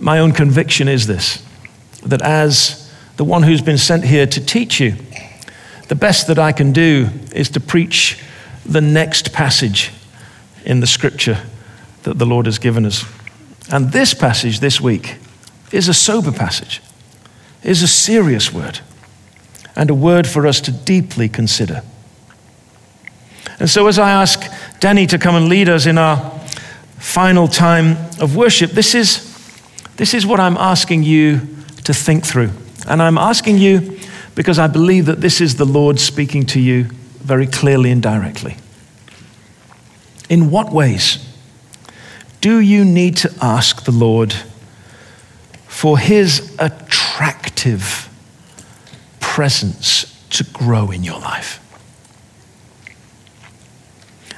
My 0.00 0.18
own 0.18 0.32
conviction 0.32 0.88
is 0.88 1.06
this 1.06 1.40
that 2.02 2.22
as 2.22 2.92
the 3.18 3.24
one 3.24 3.44
who's 3.44 3.62
been 3.62 3.78
sent 3.78 4.02
here 4.04 4.26
to 4.26 4.44
teach 4.44 4.80
you, 4.80 4.96
the 5.86 5.94
best 5.94 6.26
that 6.26 6.40
I 6.40 6.50
can 6.50 6.72
do 6.72 7.08
is 7.32 7.48
to 7.50 7.60
preach 7.60 8.20
the 8.66 8.80
next 8.80 9.32
passage 9.32 9.92
in 10.64 10.80
the 10.80 10.88
scripture 10.88 11.40
that 12.02 12.18
the 12.18 12.26
Lord 12.26 12.46
has 12.46 12.58
given 12.58 12.84
us. 12.84 13.04
And 13.70 13.92
this 13.92 14.12
passage 14.12 14.58
this 14.58 14.80
week 14.80 15.18
is 15.70 15.86
a 15.86 15.94
sober 15.94 16.32
passage, 16.32 16.82
is 17.62 17.84
a 17.84 17.88
serious 17.88 18.52
word, 18.52 18.80
and 19.78 19.90
a 19.90 19.94
word 19.94 20.26
for 20.26 20.46
us 20.46 20.60
to 20.60 20.72
deeply 20.72 21.28
consider. 21.28 21.82
And 23.60 23.70
so, 23.70 23.86
as 23.86 23.98
I 23.98 24.10
ask 24.10 24.42
Danny 24.80 25.06
to 25.06 25.18
come 25.18 25.36
and 25.36 25.48
lead 25.48 25.68
us 25.68 25.86
in 25.86 25.96
our 25.96 26.30
final 26.98 27.46
time 27.46 27.96
of 28.20 28.34
worship, 28.36 28.72
this 28.72 28.94
is, 28.94 29.24
this 29.96 30.14
is 30.14 30.26
what 30.26 30.40
I'm 30.40 30.56
asking 30.56 31.04
you 31.04 31.40
to 31.84 31.94
think 31.94 32.26
through. 32.26 32.50
And 32.88 33.00
I'm 33.00 33.16
asking 33.16 33.58
you 33.58 33.98
because 34.34 34.58
I 34.58 34.66
believe 34.66 35.06
that 35.06 35.20
this 35.20 35.40
is 35.40 35.56
the 35.56 35.64
Lord 35.64 36.00
speaking 36.00 36.44
to 36.46 36.60
you 36.60 36.84
very 37.18 37.46
clearly 37.46 37.92
and 37.92 38.02
directly. 38.02 38.56
In 40.28 40.50
what 40.50 40.72
ways 40.72 41.24
do 42.40 42.58
you 42.58 42.84
need 42.84 43.16
to 43.18 43.32
ask 43.40 43.84
the 43.84 43.92
Lord 43.92 44.34
for 45.68 45.98
his 45.98 46.54
attractive 46.58 48.07
presence 49.38 50.04
to 50.30 50.42
grow 50.42 50.90
in 50.90 51.04
your 51.04 51.20
life? 51.20 51.60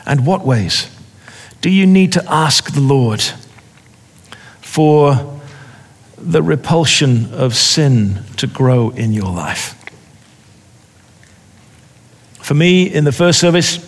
And 0.05 0.27
what 0.27 0.45
ways 0.45 0.95
do 1.63 1.71
you 1.71 1.87
need 1.87 2.13
to 2.13 2.25
ask 2.31 2.71
the 2.75 2.83
Lord 2.83 3.23
for 4.61 5.41
the 6.19 6.43
repulsion 6.43 7.33
of 7.33 7.57
sin 7.57 8.25
to 8.37 8.47
grow 8.47 8.91
in 8.91 9.15
your 9.15 9.33
life? 9.33 9.75
For 12.43 12.53
me, 12.53 12.83
in 12.83 13.05
the 13.05 13.13
first 13.13 13.41
service, 13.41 13.79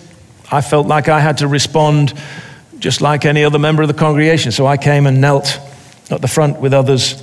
I 0.51 0.63
felt 0.63 0.87
like 0.87 1.11
I 1.11 1.21
had 1.21 1.37
to 1.39 1.47
respond 1.47 2.15
just 2.79 3.03
like 3.03 3.27
any 3.27 3.45
other 3.45 3.59
member 3.59 3.83
of 3.83 3.89
the 3.89 4.01
congregation. 4.07 4.51
So 4.51 4.67
I 4.67 4.79
came 4.79 5.07
and 5.07 5.21
knelt 5.21 5.61
at 6.11 6.23
the 6.23 6.29
front 6.29 6.59
with 6.59 6.73
others 6.73 7.23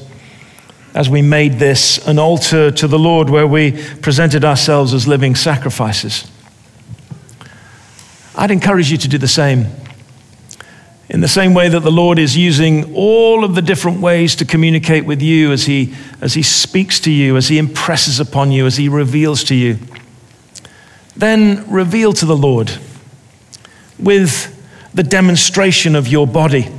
as 0.93 1.09
we 1.09 1.21
made 1.21 1.53
this 1.59 2.05
an 2.07 2.17
altar 2.17 2.71
to 2.71 2.87
the 2.87 2.99
Lord 2.99 3.29
where 3.29 3.47
we 3.47 3.71
presented 3.97 4.43
ourselves 4.43 4.93
as 4.93 5.07
living 5.07 5.35
sacrifices. 5.35 6.29
I'd 8.35 8.51
encourage 8.51 8.91
you 8.91 8.97
to 8.97 9.07
do 9.07 9.17
the 9.17 9.27
same. 9.27 9.67
In 11.09 11.21
the 11.21 11.27
same 11.27 11.53
way 11.53 11.69
that 11.69 11.79
the 11.79 11.91
Lord 11.91 12.19
is 12.19 12.37
using 12.37 12.95
all 12.95 13.43
of 13.43 13.55
the 13.55 13.61
different 13.61 13.99
ways 13.99 14.35
to 14.35 14.45
communicate 14.45 15.05
with 15.05 15.21
you 15.21 15.51
as 15.51 15.65
he, 15.65 15.95
as 16.21 16.35
he 16.35 16.43
speaks 16.43 16.99
to 17.01 17.11
you, 17.11 17.35
as 17.35 17.47
He 17.47 17.57
impresses 17.57 18.19
upon 18.19 18.51
you, 18.51 18.65
as 18.67 18.77
He 18.77 18.87
reveals 18.89 19.43
to 19.45 19.55
you, 19.55 19.79
then 21.15 21.69
reveal 21.69 22.13
to 22.13 22.25
the 22.25 22.37
Lord 22.37 22.71
with 23.97 24.55
the 24.93 25.03
demonstration 25.03 25.95
of 25.95 26.07
your 26.07 26.27
body 26.27 26.69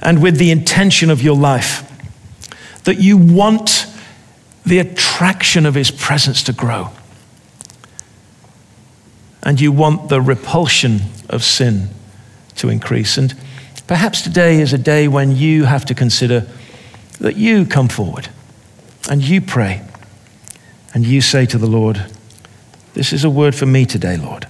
and 0.00 0.22
with 0.22 0.38
the 0.38 0.50
intention 0.50 1.10
of 1.10 1.20
your 1.20 1.36
life 1.36 1.85
that 2.86 2.98
you 2.98 3.16
want 3.16 3.86
the 4.64 4.80
attraction 4.80 5.66
of 5.66 5.76
his 5.76 5.92
presence 5.92 6.42
to 6.42 6.52
grow. 6.52 6.90
And 9.44 9.60
you 9.60 9.70
want 9.70 10.08
the 10.08 10.20
repulsion 10.20 11.02
of 11.28 11.44
sin 11.44 11.90
to 12.56 12.68
increase. 12.68 13.16
And 13.16 13.32
Perhaps 13.86 14.22
today 14.22 14.60
is 14.60 14.72
a 14.72 14.78
day 14.78 15.06
when 15.06 15.36
you 15.36 15.64
have 15.64 15.84
to 15.84 15.94
consider 15.94 16.46
that 17.20 17.36
you 17.36 17.64
come 17.64 17.86
forward 17.88 18.28
and 19.08 19.22
you 19.22 19.40
pray 19.40 19.82
and 20.92 21.06
you 21.06 21.20
say 21.20 21.46
to 21.46 21.56
the 21.56 21.68
Lord, 21.68 22.04
This 22.94 23.12
is 23.12 23.22
a 23.22 23.30
word 23.30 23.54
for 23.54 23.66
me 23.66 23.86
today, 23.86 24.16
Lord, 24.16 24.48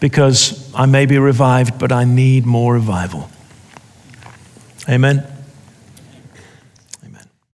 because 0.00 0.72
I 0.74 0.86
may 0.86 1.06
be 1.06 1.18
revived, 1.18 1.78
but 1.78 1.92
I 1.92 2.02
need 2.02 2.44
more 2.44 2.74
revival. 2.74 3.30
Amen. 4.88 5.24